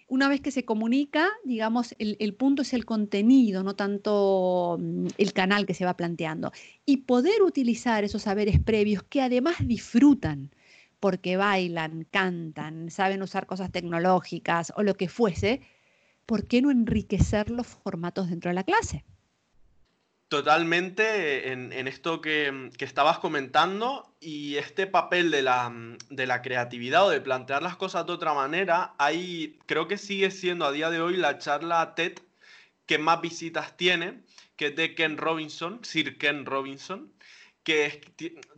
Una 0.09 0.29
vez 0.29 0.39
que 0.39 0.51
se 0.51 0.63
comunica, 0.63 1.29
digamos, 1.43 1.93
el, 1.99 2.33
punto 2.35 2.61
es 2.61 2.73
el 2.73 2.85
contenido, 2.85 3.63
no 3.63 3.75
tanto 3.75 4.77
mm, 4.79 5.07
el 5.17 5.33
canal 5.33 5.65
que 5.65 5.73
se 5.73 5.83
va 5.83 5.97
planteando. 5.97 6.53
Y 6.85 6.97
poder 6.97 7.41
utilizar 7.41 8.05
esos 8.05 8.21
saberes 8.21 8.59
previos 8.59 9.03
que 9.03 9.21
además 9.21 9.55
disfrutan, 9.59 10.51
porque 10.99 11.35
bailan, 11.37 12.07
cantan, 12.09 12.89
saben 12.89 13.21
usar 13.21 13.45
cosas 13.47 13.71
tecnológicas 13.71 14.71
o 14.77 14.83
lo 14.83 14.95
que 14.95 15.09
fuese, 15.09 15.61
¿por 16.25 16.47
qué 16.47 16.61
no 16.61 16.71
enriquecer 16.71 17.49
los 17.49 17.67
formatos 17.67 18.29
dentro 18.29 18.49
de 18.49 18.55
la 18.55 18.63
clase? 18.63 19.03
Totalmente 20.29 21.53
en, 21.53 21.71
esto 21.87 22.19
que, 22.19 22.69
que 22.77 22.83
estabas 22.83 23.19
comentando 23.19 24.13
y 24.19 24.57
este 24.57 24.85
papel 24.85 25.31
de 25.31 25.41
la, 25.41 25.71
de 26.09 26.27
la 26.27 26.41
creatividad 26.41 27.05
o 27.05 27.09
de 27.09 27.21
plantear 27.21 27.63
las 27.63 27.77
cosas 27.77 28.05
de 28.05 28.11
otra 28.11 28.33
manera, 28.33 28.93
ahí 28.97 29.57
creo 29.67 29.87
que 29.87 29.97
sigue 29.97 30.29
siendo 30.31 30.65
a 30.65 30.73
día 30.73 30.89
de 30.89 30.99
hoy 30.99 31.15
la 31.15 31.37
charla 31.37 31.95
TED 31.95 32.19
que 32.85 32.97
más 32.97 33.21
visitas 33.21 33.77
tiene, 33.77 34.21
que 34.57 34.67
es 34.67 34.75
de 34.75 34.95
Ken 34.95 35.17
Robinson, 35.17 35.79
Sir 35.83 36.17
Ken 36.17 36.45
Robinson, 36.45 37.13
que 37.67 37.99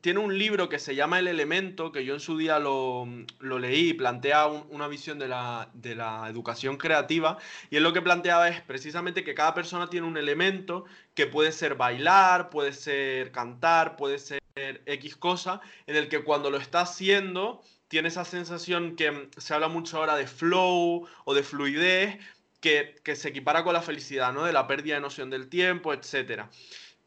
tiene 0.02 0.20
un 0.20 0.38
libro 0.38 0.70
que 0.70 0.78
se 0.78 0.94
llama 0.94 1.18
El 1.18 1.28
Elemento, 1.28 1.92
que 1.92 2.06
yo 2.06 2.14
en 2.14 2.20
su 2.20 2.38
día 2.38 2.60
lo, 2.60 3.08
lo 3.40 3.58
leí 3.58 3.90
y 3.90 3.94
plantea 3.96 4.46
un- 4.46 4.68
una 4.70 4.88
visión 4.88 5.18
de 5.18 5.28
la, 5.28 5.72
de 5.74 5.96
la 5.96 6.28
educación 6.30 6.78
creativa, 6.78 7.40
y 7.72 7.78
él 7.78 7.82
lo 7.84 7.92
que 7.92 8.04
planteaba 8.04 8.50
es 8.50 8.62
precisamente 8.62 9.24
que 9.24 9.34
cada 9.34 9.56
persona 9.56 9.90
tiene 9.90 10.06
un 10.06 10.16
elemento 10.16 10.86
que 11.16 11.26
puede 11.26 11.52
ser 11.52 11.74
bailar, 11.74 12.52
puede 12.52 12.72
ser 12.72 13.32
cantar, 13.32 13.96
puede 13.96 14.20
ser 14.20 14.42
X 14.86 15.16
cosa, 15.16 15.60
en 15.88 15.96
el 15.96 16.08
que 16.08 16.24
cuando 16.24 16.52
lo 16.52 16.58
está 16.60 16.82
haciendo 16.82 17.64
tiene 17.88 18.10
esa 18.10 18.26
sensación 18.26 18.96
que 18.96 19.32
se 19.38 19.56
habla 19.56 19.70
mucho 19.70 19.98
ahora 19.98 20.16
de 20.18 20.28
flow 20.28 21.08
o 21.26 21.34
de 21.34 21.42
fluidez, 21.42 22.20
que, 22.62 22.94
que 23.04 23.16
se 23.16 23.30
equipara 23.30 23.64
con 23.64 23.74
la 23.74 23.82
felicidad, 23.82 24.34
¿no? 24.34 24.44
De 24.44 24.54
la 24.54 24.68
pérdida 24.68 24.94
de 24.96 25.02
noción 25.02 25.32
del 25.32 25.48
tiempo, 25.50 25.94
etcétera. 25.94 26.52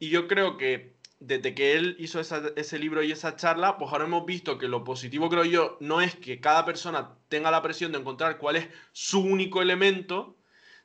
Y 0.01 0.09
yo 0.09 0.27
creo 0.27 0.57
que 0.57 1.01
desde 1.25 1.55
que 1.55 1.75
él 1.75 1.97
hizo 1.99 2.21
ese 2.21 2.79
libro 2.79 3.03
y 3.03 3.13
esa 3.13 3.37
charla, 3.37 3.79
pues 3.79 3.93
ahora 3.93 4.05
hemos 4.05 4.27
visto 4.27 4.59
que 4.59 4.67
lo 4.67 4.83
positivo, 4.83 5.31
creo 5.31 5.45
yo, 5.45 5.77
no 5.81 6.01
es 6.01 6.17
que 6.17 6.41
cada 6.41 6.65
persona 6.65 7.17
tenga 7.29 7.51
la 7.51 7.63
presión 7.63 7.93
de 7.93 7.99
encontrar 7.99 8.39
cuál 8.39 8.57
es 8.57 8.69
su 8.93 9.21
único 9.21 9.63
elemento, 9.63 10.37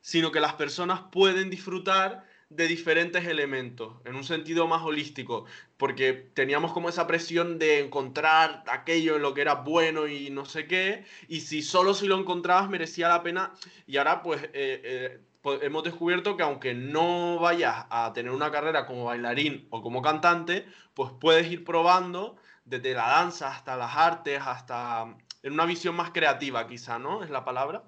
sino 0.02 0.32
que 0.32 0.40
las 0.40 0.54
personas 0.54 1.02
pueden 1.12 1.50
disfrutar 1.50 2.26
de 2.50 2.68
diferentes 2.68 3.26
elementos, 3.26 3.96
en 4.06 4.16
un 4.16 4.24
sentido 4.24 4.68
más 4.68 4.82
holístico, 4.84 5.46
porque 5.76 6.14
teníamos 6.14 6.72
como 6.72 6.88
esa 6.88 7.08
presión 7.08 7.60
de 7.60 7.80
encontrar 7.80 8.64
aquello 8.68 9.18
en 9.18 9.24
lo 9.24 9.34
que 9.34 9.42
era 9.42 9.56
bueno 9.56 10.08
y 10.08 10.30
no 10.30 10.46
sé 10.46 10.66
qué, 10.66 11.04
y 11.28 11.42
si 11.42 11.62
solo 11.62 11.94
si 11.94 12.08
lo 12.08 12.18
encontrabas 12.18 12.70
merecía 12.70 13.10
la 13.10 13.24
pena, 13.24 13.54
y 13.86 13.98
ahora 13.98 14.22
pues 14.22 14.44
eh, 14.44 14.50
eh, 14.54 15.20
hemos 15.54 15.84
descubierto 15.84 16.38
que 16.38 16.44
aunque 16.44 16.74
no 16.74 17.40
vayas 17.40 17.86
a 17.90 18.12
tener 18.14 18.32
una 18.32 18.52
carrera 18.52 18.86
como 18.86 19.06
bailarín 19.06 19.68
o 19.70 19.82
como 19.82 20.02
cantante, 20.02 20.66
pues 20.94 21.12
puedes 21.20 21.52
ir 21.52 21.64
probando 21.64 22.38
desde 22.66 22.94
la 22.94 23.08
danza 23.08 23.50
hasta 23.50 23.78
las 23.78 23.96
artes, 23.96 24.42
hasta 24.46 25.16
en 25.44 25.54
una 25.54 25.66
visión 25.66 25.96
más 25.96 26.12
creativa 26.12 26.68
quizá, 26.68 27.00
¿no? 27.00 27.24
Es 27.24 27.30
la 27.30 27.46
palabra. 27.46 27.84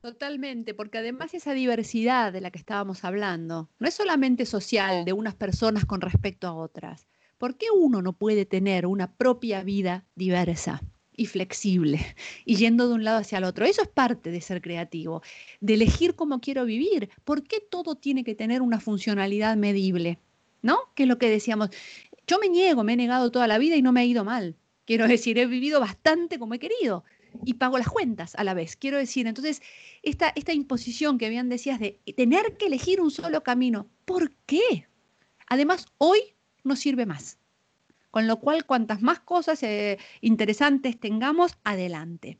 Totalmente, 0.00 0.74
porque 0.74 0.98
además 0.98 1.34
esa 1.34 1.52
diversidad 1.52 2.32
de 2.32 2.40
la 2.40 2.50
que 2.50 2.58
estábamos 2.58 3.04
hablando 3.04 3.70
no 3.78 3.88
es 3.88 3.94
solamente 3.94 4.46
social 4.46 5.04
de 5.04 5.12
unas 5.12 5.34
personas 5.34 5.84
con 5.84 6.00
respecto 6.00 6.46
a 6.46 6.54
otras. 6.54 7.06
¿Por 7.38 7.56
qué 7.56 7.66
uno 7.74 8.02
no 8.02 8.12
puede 8.12 8.46
tener 8.46 8.86
una 8.86 9.12
propia 9.14 9.62
vida 9.62 10.04
diversa 10.14 10.80
y 11.16 11.26
flexible 11.26 12.00
y 12.44 12.56
yendo 12.56 12.88
de 12.88 12.94
un 12.94 13.04
lado 13.04 13.18
hacia 13.18 13.38
el 13.38 13.44
otro? 13.44 13.64
Eso 13.64 13.82
es 13.82 13.88
parte 13.88 14.30
de 14.30 14.40
ser 14.40 14.60
creativo, 14.60 15.22
de 15.60 15.74
elegir 15.74 16.14
cómo 16.14 16.40
quiero 16.40 16.64
vivir. 16.64 17.10
¿Por 17.24 17.44
qué 17.44 17.60
todo 17.60 17.94
tiene 17.94 18.24
que 18.24 18.34
tener 18.34 18.62
una 18.62 18.80
funcionalidad 18.80 19.56
medible? 19.56 20.18
¿No? 20.62 20.78
Que 20.94 21.04
es 21.04 21.08
lo 21.08 21.18
que 21.18 21.30
decíamos. 21.30 21.70
Yo 22.26 22.38
me 22.38 22.48
niego, 22.48 22.84
me 22.84 22.94
he 22.94 22.96
negado 22.96 23.30
toda 23.30 23.46
la 23.46 23.58
vida 23.58 23.76
y 23.76 23.82
no 23.82 23.92
me 23.92 24.00
ha 24.00 24.04
ido 24.04 24.24
mal. 24.24 24.56
Quiero 24.84 25.06
decir, 25.08 25.38
he 25.38 25.46
vivido 25.46 25.80
bastante 25.80 26.38
como 26.38 26.54
he 26.54 26.58
querido 26.58 27.04
y 27.44 27.54
pago 27.54 27.78
las 27.78 27.88
cuentas 27.88 28.34
a 28.36 28.44
la 28.44 28.54
vez. 28.54 28.76
Quiero 28.76 28.98
decir, 28.98 29.26
entonces, 29.26 29.62
esta, 30.02 30.32
esta 30.36 30.52
imposición 30.52 31.18
que 31.18 31.28
bien 31.28 31.48
decías 31.48 31.80
de 31.80 32.00
tener 32.16 32.56
que 32.56 32.66
elegir 32.66 33.00
un 33.00 33.10
solo 33.10 33.42
camino, 33.42 33.88
¿por 34.04 34.32
qué? 34.46 34.88
Además, 35.48 35.86
hoy 35.98 36.18
no 36.64 36.76
sirve 36.76 37.06
más. 37.06 37.38
Con 38.16 38.26
lo 38.26 38.40
cual, 38.40 38.64
cuantas 38.64 39.02
más 39.02 39.20
cosas 39.20 39.62
eh, 39.62 39.98
interesantes 40.22 40.98
tengamos, 40.98 41.58
adelante. 41.64 42.38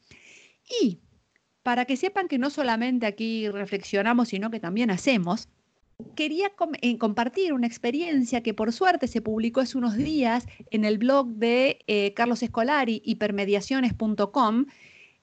Y 0.80 1.00
para 1.62 1.84
que 1.84 1.98
sepan 1.98 2.28
que 2.28 2.38
no 2.38 2.48
solamente 2.48 3.04
aquí 3.04 3.46
reflexionamos, 3.50 4.28
sino 4.28 4.50
que 4.50 4.58
también 4.58 4.90
hacemos, 4.90 5.50
quería 6.14 6.50
eh, 6.80 6.96
compartir 6.96 7.52
una 7.52 7.66
experiencia 7.66 8.42
que 8.42 8.54
por 8.54 8.72
suerte 8.72 9.06
se 9.06 9.20
publicó 9.20 9.60
hace 9.60 9.76
unos 9.76 9.98
días 9.98 10.46
en 10.70 10.86
el 10.86 10.96
blog 10.96 11.26
de 11.34 11.80
eh, 11.86 12.14
Carlos 12.14 12.42
Escolari, 12.42 13.02
hipermediaciones.com. 13.04 14.64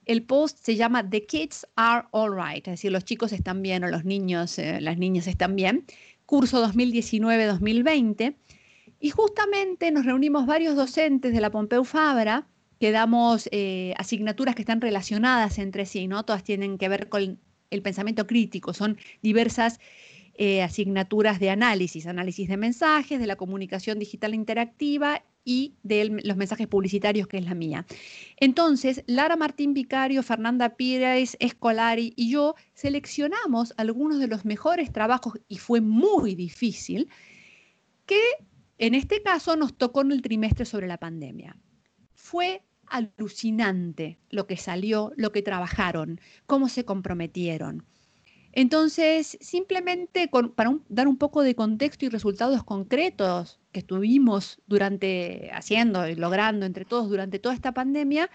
El 0.04 0.22
post 0.22 0.58
se 0.62 0.76
llama 0.76 1.10
The 1.10 1.26
Kids 1.26 1.66
Are 1.74 2.06
Alright, 2.12 2.68
es 2.68 2.74
decir, 2.74 2.92
los 2.92 3.04
chicos 3.04 3.32
están 3.32 3.60
bien 3.60 3.82
o 3.82 3.88
los 3.88 4.04
niños, 4.04 4.58
las 4.58 4.98
niñas 4.98 5.26
están 5.26 5.56
bien. 5.56 5.84
Curso 6.26 6.64
2019-2020. 6.64 8.36
Y 9.04 9.10
justamente 9.10 9.90
nos 9.90 10.06
reunimos 10.06 10.46
varios 10.46 10.76
docentes 10.76 11.34
de 11.34 11.40
la 11.42 11.50
Pompeu 11.50 11.84
Fabra 11.84 12.48
que 12.80 12.90
damos 12.90 13.50
eh, 13.52 13.92
asignaturas 13.98 14.54
que 14.54 14.62
están 14.62 14.80
relacionadas 14.80 15.58
entre 15.58 15.84
sí, 15.84 16.08
¿no? 16.08 16.24
Todas 16.24 16.42
tienen 16.42 16.78
que 16.78 16.88
ver 16.88 17.10
con 17.10 17.38
el 17.68 17.82
pensamiento 17.82 18.26
crítico, 18.26 18.72
son 18.72 18.96
diversas 19.20 19.78
eh, 20.36 20.62
asignaturas 20.62 21.38
de 21.38 21.50
análisis, 21.50 22.06
análisis 22.06 22.48
de 22.48 22.56
mensajes, 22.56 23.20
de 23.20 23.26
la 23.26 23.36
comunicación 23.36 23.98
digital 23.98 24.34
interactiva 24.34 25.22
y 25.44 25.74
de 25.82 26.22
los 26.24 26.38
mensajes 26.38 26.66
publicitarios, 26.66 27.26
que 27.26 27.36
es 27.36 27.44
la 27.44 27.54
mía. 27.54 27.84
Entonces, 28.38 29.04
Lara 29.06 29.36
Martín 29.36 29.74
Vicario, 29.74 30.22
Fernanda 30.22 30.76
Pires, 30.76 31.36
Escolari 31.40 32.14
y 32.16 32.30
yo 32.30 32.54
seleccionamos 32.72 33.74
algunos 33.76 34.18
de 34.18 34.28
los 34.28 34.46
mejores 34.46 34.90
trabajos 34.90 35.34
y 35.46 35.58
fue 35.58 35.82
muy 35.82 36.34
difícil, 36.34 37.10
que 38.06 38.18
en 38.78 38.94
este 38.94 39.22
caso 39.22 39.56
nos 39.56 39.76
tocó 39.76 40.02
en 40.02 40.12
el 40.12 40.22
trimestre 40.22 40.64
sobre 40.64 40.88
la 40.88 40.98
pandemia. 40.98 41.56
Fue 42.14 42.62
alucinante 42.86 44.18
lo 44.30 44.46
que 44.46 44.56
salió, 44.56 45.12
lo 45.16 45.32
que 45.32 45.42
trabajaron, 45.42 46.20
cómo 46.46 46.68
se 46.68 46.84
comprometieron. 46.84 47.84
Entonces, 48.56 49.36
simplemente 49.40 50.30
para 50.54 50.78
dar 50.88 51.08
un 51.08 51.16
poco 51.16 51.42
de 51.42 51.56
contexto 51.56 52.04
y 52.04 52.08
resultados 52.08 52.62
concretos 52.62 53.58
que 53.72 53.80
estuvimos 53.80 54.60
durante 54.66 55.50
haciendo 55.52 56.08
y 56.08 56.14
logrando 56.14 56.64
entre 56.64 56.84
todos 56.84 57.08
durante 57.10 57.40
toda 57.40 57.56
esta 57.56 57.72
pandemia, 57.72 58.30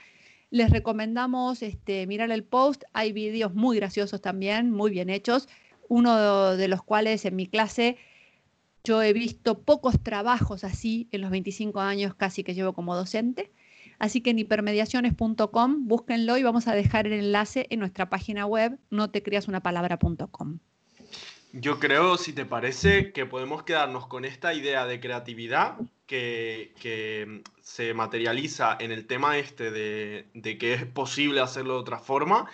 les 0.50 0.72
recomendamos 0.72 1.62
este, 1.62 2.06
mirar 2.06 2.32
el 2.32 2.44
post. 2.44 2.84
Hay 2.92 3.14
vídeos 3.14 3.54
muy 3.54 3.78
graciosos 3.78 4.20
también, 4.20 4.72
muy 4.72 4.92
bien 4.92 5.10
hechos. 5.10 5.48
Uno 5.88 6.56
de 6.58 6.68
los 6.68 6.84
cuales 6.84 7.24
en 7.24 7.38
mi 7.38 7.48
clase 7.48 7.98
yo 8.84 9.02
he 9.02 9.14
visto 9.14 9.60
pocos 9.62 10.02
trabajos 10.02 10.64
así 10.64 11.08
en 11.12 11.22
los 11.22 11.32
25 11.32 11.80
años 11.80 12.16
casi 12.16 12.44
que 12.44 12.54
llevo 12.54 12.74
como 12.74 12.96
docente. 12.96 13.52
Así 14.00 14.22
que 14.22 14.30
en 14.30 14.40
hipermediaciones.com, 14.40 15.88
búsquenlo 15.88 16.38
y 16.38 16.44
vamos 16.44 16.68
a 16.68 16.74
dejar 16.74 17.06
el 17.06 17.14
enlace 17.14 17.68
en 17.70 17.80
nuestra 17.80 18.10
página 18.10 18.46
web, 18.46 18.80
no 18.90 19.10
te 19.10 19.22
creas 19.22 19.50
una 19.50 19.62
palabra.com. 19.62 20.60
Yo 21.52 21.80
creo, 21.80 22.18
si 22.18 22.32
te 22.32 22.46
parece, 22.46 23.12
que 23.12 23.26
podemos 23.26 23.64
quedarnos 23.64 24.08
con 24.08 24.24
esta 24.24 24.54
idea 24.54 24.86
de 24.86 25.00
creatividad 25.00 25.78
que, 26.06 26.74
que 26.80 27.42
se 27.62 27.94
materializa 27.94 28.78
en 28.80 28.92
el 28.92 29.08
tema 29.08 29.38
este 29.38 29.72
de, 29.72 30.28
de 30.34 30.58
que 30.58 30.74
es 30.76 30.86
posible 30.86 31.42
hacerlo 31.42 31.74
de 31.74 31.80
otra 31.80 32.00
forma 32.00 32.50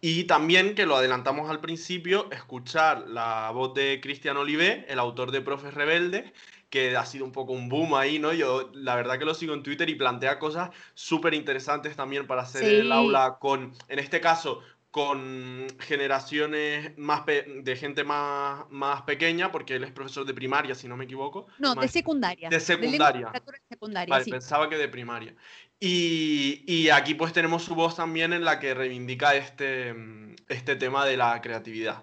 y 0.00 0.24
también 0.24 0.74
que 0.74 0.86
lo 0.86 0.96
adelantamos 0.96 1.50
al 1.50 1.60
principio, 1.60 2.30
escuchar 2.30 3.08
la 3.08 3.50
voz 3.50 3.74
de 3.74 4.00
Cristian 4.00 4.36
Olivé, 4.36 4.86
el 4.88 4.98
autor 4.98 5.30
de 5.30 5.42
Profes 5.42 5.74
Rebeldes, 5.74 6.32
que 6.70 6.96
ha 6.96 7.04
sido 7.04 7.24
un 7.24 7.32
poco 7.32 7.52
un 7.52 7.68
boom 7.68 7.94
ahí, 7.94 8.18
¿no? 8.18 8.32
Yo 8.32 8.70
la 8.74 8.94
verdad 8.94 9.18
que 9.18 9.24
lo 9.24 9.34
sigo 9.34 9.54
en 9.54 9.62
Twitter 9.62 9.90
y 9.90 9.96
plantea 9.96 10.38
cosas 10.38 10.70
súper 10.94 11.34
interesantes 11.34 11.96
también 11.96 12.26
para 12.26 12.42
hacer 12.42 12.62
el 12.64 12.92
aula 12.92 13.38
con, 13.40 13.72
en 13.88 13.98
este 13.98 14.20
caso, 14.20 14.62
con 14.90 15.66
generaciones 15.78 16.96
más 16.98 17.20
pe- 17.20 17.44
de 17.62 17.76
gente 17.76 18.02
más, 18.02 18.64
más 18.70 19.02
pequeña, 19.02 19.52
porque 19.52 19.76
él 19.76 19.84
es 19.84 19.92
profesor 19.92 20.26
de 20.26 20.34
primaria, 20.34 20.74
si 20.74 20.88
no 20.88 20.96
me 20.96 21.04
equivoco. 21.04 21.46
No, 21.58 21.74
de 21.76 21.86
secundaria. 21.88 22.48
de 22.48 22.58
secundaria. 22.60 23.26
literatura 23.26 23.58
de 23.58 23.66
secundaria, 23.68 24.12
Vale, 24.12 24.24
sí. 24.24 24.30
pensaba 24.32 24.68
que 24.68 24.76
de 24.76 24.88
primaria. 24.88 25.34
Y, 25.78 26.64
y 26.66 26.90
aquí 26.90 27.14
pues 27.14 27.32
tenemos 27.32 27.62
su 27.64 27.74
voz 27.74 27.96
también 27.96 28.32
en 28.32 28.44
la 28.44 28.58
que 28.58 28.74
reivindica 28.74 29.34
este, 29.36 29.94
este 30.48 30.76
tema 30.76 31.06
de 31.06 31.16
la 31.16 31.40
creatividad. 31.40 32.02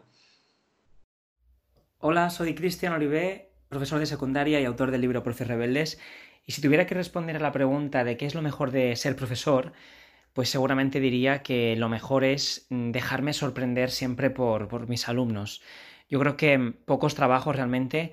Hola, 2.00 2.30
soy 2.30 2.56
Cristian 2.56 2.94
Olivé, 2.94 3.50
profesor 3.70 4.00
de 4.00 4.06
secundaria 4.06 4.62
y 4.62 4.66
autor 4.66 4.92
del 4.92 5.02
libro 5.02 5.24
Profes 5.24 5.48
Rebeldes. 5.48 6.00
Y 6.46 6.54
si 6.54 6.62
tuviera 6.62 6.86
que 6.86 6.96
responder 6.96 7.36
a 7.36 7.40
la 7.40 7.52
pregunta 7.52 8.04
de 8.04 8.16
qué 8.18 8.26
es 8.26 8.34
lo 8.36 8.42
mejor 8.42 8.72
de 8.72 8.96
ser 8.96 9.16
profesor, 9.16 9.74
pues 10.38 10.50
seguramente 10.52 11.00
diría 11.00 11.42
que 11.42 11.76
lo 11.78 11.90
mejor 11.90 12.24
es 12.24 12.68
mm, 12.70 12.92
dejarme 12.92 13.34
sorprender 13.34 13.90
siempre 13.90 14.30
por, 14.30 14.68
por 14.68 14.88
mis 14.88 15.10
alumnos. 15.10 15.64
Yo 16.10 16.20
creo 16.20 16.38
que 16.38 16.56
mm, 16.60 16.74
pocos 16.86 17.16
trabajos 17.16 17.56
realmente 17.56 18.12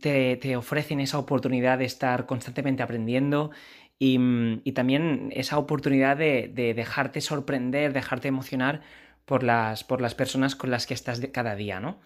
te, 0.00 0.36
te 0.36 0.56
ofrecen 0.56 1.00
esa 1.00 1.18
oportunidad 1.18 1.78
de 1.78 1.84
estar 1.86 2.26
constantemente 2.26 2.84
aprendiendo 2.84 3.50
y, 3.98 4.20
mm, 4.20 4.60
y 4.62 4.70
también 4.70 5.30
esa 5.32 5.58
oportunidad 5.58 6.16
de, 6.16 6.46
de 6.54 6.74
dejarte 6.74 7.20
sorprender, 7.20 7.92
dejarte 7.92 8.28
emocionar 8.28 8.82
por 9.24 9.42
las, 9.42 9.82
por 9.82 10.00
las 10.00 10.14
personas 10.14 10.54
con 10.54 10.70
las 10.70 10.86
que 10.86 10.94
estás 10.94 11.20
de- 11.20 11.32
cada 11.32 11.56
día, 11.56 11.80
¿no? 11.80 11.98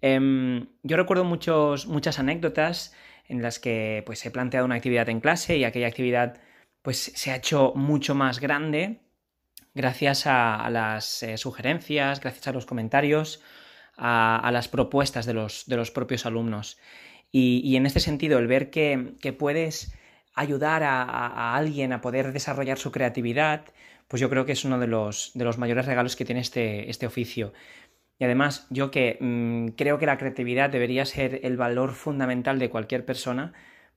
Em, 0.00 0.66
yo 0.82 0.96
recuerdo 0.96 1.22
muchos, 1.22 1.86
muchas 1.86 2.18
anécdotas 2.18 2.92
en 3.28 3.42
las 3.42 3.60
que 3.60 4.02
pues, 4.06 4.26
he 4.26 4.32
planteado 4.32 4.66
una 4.66 4.74
actividad 4.74 5.08
en 5.08 5.20
clase 5.20 5.56
y 5.56 5.62
aquella 5.62 5.86
actividad 5.86 6.40
pues, 6.82 7.12
se 7.14 7.30
ha 7.30 7.36
hecho 7.36 7.74
mucho 7.76 8.16
más 8.16 8.40
grande 8.40 9.03
gracias 9.74 10.26
a, 10.26 10.68
las 10.70 11.22
eh, 11.22 11.36
sugerencias, 11.36 12.20
gracias 12.20 12.48
a 12.48 12.52
los 12.52 12.66
comentarios, 12.66 13.42
a, 13.96 14.50
las 14.52 14.68
propuestas 14.68 15.26
de 15.26 15.34
los, 15.34 15.66
de 15.66 15.76
los 15.76 15.90
propios 15.90 16.26
alumnos. 16.26 16.78
Y, 17.30 17.74
en 17.74 17.84
este 17.84 17.98
sentido, 17.98 18.38
el 18.38 18.46
ver 18.46 18.70
que, 18.70 19.14
que 19.20 19.32
puedes 19.32 19.92
ayudar 20.34 20.84
a 20.84 21.56
alguien 21.56 21.92
a 21.92 22.00
poder 22.00 22.32
desarrollar 22.32 22.78
su 22.78 22.92
creatividad, 22.92 23.64
pues 24.08 24.20
yo 24.20 24.30
creo 24.30 24.44
que 24.44 24.52
es 24.52 24.64
uno 24.64 24.78
de 24.78 24.86
los, 24.86 25.32
de 25.34 25.44
los 25.44 25.58
mayores 25.58 25.86
regalos 25.86 26.16
que 26.16 26.24
tiene 26.24 26.40
este, 26.40 26.90
este 26.90 27.06
oficio. 27.06 27.52
Y 28.18 28.24
además, 28.24 28.66
yo 28.70 28.90
que 28.90 29.18
mm, 29.20 29.68
creo 29.76 29.98
que 29.98 30.06
la 30.06 30.18
creatividad 30.18 30.70
debería 30.70 31.04
ser 31.04 31.40
el 31.42 31.56
valor 31.56 31.92
fundamental 31.92 32.58
de 32.58 32.70
cualquier 32.70 33.04
persona, 33.04 33.52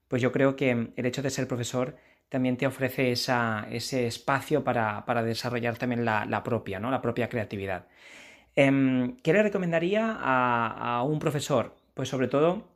pues 0.07 0.21
yo 0.21 0.31
creo 0.31 0.55
que 0.55 0.91
el 0.95 1.05
hecho 1.05 1.21
de 1.21 1.29
ser 1.29 1.47
profesor 1.47 1.97
también 2.29 2.57
te 2.57 2.67
ofrece 2.67 3.11
ese 3.11 4.07
espacio 4.07 4.63
para, 4.63 5.23
desarrollar 5.23 5.77
también 5.77 6.05
la, 6.05 6.43
propia. 6.43 6.79
La 6.79 7.01
propia 7.01 7.29
creatividad. 7.29 7.87
Em, 8.55 9.17
¿Qué 9.17 9.33
le 9.33 9.43
recomendaría 9.43 10.17
a, 10.19 11.03
un 11.03 11.19
profesor? 11.19 11.75
Pues 11.93 12.09
sobre 12.09 12.27
todo 12.27 12.67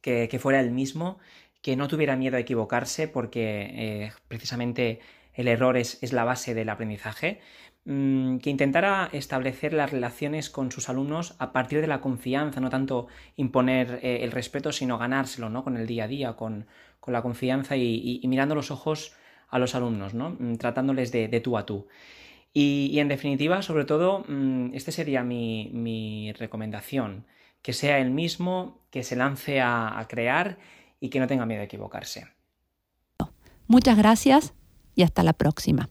que, 0.00 0.28
que 0.28 0.38
fuera 0.38 0.60
el 0.60 0.70
mismo, 0.70 1.18
que 1.62 1.76
no 1.76 1.88
tuviera 1.88 2.16
miedo 2.16 2.36
a 2.36 2.40
equivocarse, 2.40 3.08
porque 3.08 3.70
eh, 3.74 4.12
precisamente 4.28 5.00
el 5.34 5.48
error 5.48 5.76
es, 5.76 6.02
es 6.02 6.12
la 6.12 6.24
base 6.24 6.54
del 6.54 6.68
aprendizaje, 6.68 7.40
mm, 7.84 8.38
que 8.38 8.50
intentara 8.50 9.08
establecer 9.12 9.72
las 9.72 9.90
relaciones 9.90 10.50
con 10.50 10.72
sus 10.72 10.88
alumnos 10.88 11.36
a 11.38 11.52
partir 11.52 11.80
de 11.80 11.86
la 11.86 12.00
confianza, 12.00 12.60
no 12.60 12.68
tanto 12.68 13.06
imponer 13.36 14.00
eh, 14.02 14.24
el 14.24 14.32
respeto, 14.32 14.72
sino 14.72 14.98
ganárselo, 14.98 15.50
¿no? 15.50 15.62
Con 15.64 15.76
el 15.76 15.86
día 15.86 16.04
a 16.04 16.08
día, 16.08 16.32
con, 16.34 16.66
con 17.02 17.12
la 17.12 17.20
confianza 17.20 17.76
y, 17.76 18.20
mirando 18.28 18.54
los 18.54 18.70
ojos 18.70 19.16
a 19.48 19.58
los 19.58 19.74
alumnos, 19.74 20.14
¿no? 20.14 20.36
Mm, 20.38 20.54
Tratándoles 20.54 21.10
de, 21.10 21.40
tú 21.40 21.58
a 21.58 21.66
tú. 21.66 21.88
Y, 22.54 22.96
en 23.00 23.08
definitiva, 23.08 23.60
sobre 23.60 23.84
todo, 23.84 24.24
mm, 24.28 24.72
este 24.72 24.92
sería 24.92 25.24
mi, 25.24 25.68
mi 25.72 26.32
recomendación, 26.32 27.26
que 27.60 27.72
sea 27.72 27.98
el 27.98 28.12
mismo, 28.12 28.86
que 28.92 29.02
se 29.02 29.16
lance 29.16 29.60
a, 29.60 29.98
a 29.98 30.06
crear 30.06 30.58
y 31.00 31.08
que 31.08 31.18
no 31.18 31.26
tenga 31.26 31.44
miedo 31.44 31.62
a 31.62 31.64
equivocarse. 31.64 32.28
Muchas 33.66 33.98
gracias 33.98 34.54
y 34.94 35.02
hasta 35.02 35.24
la 35.24 35.32
próxima. 35.32 35.90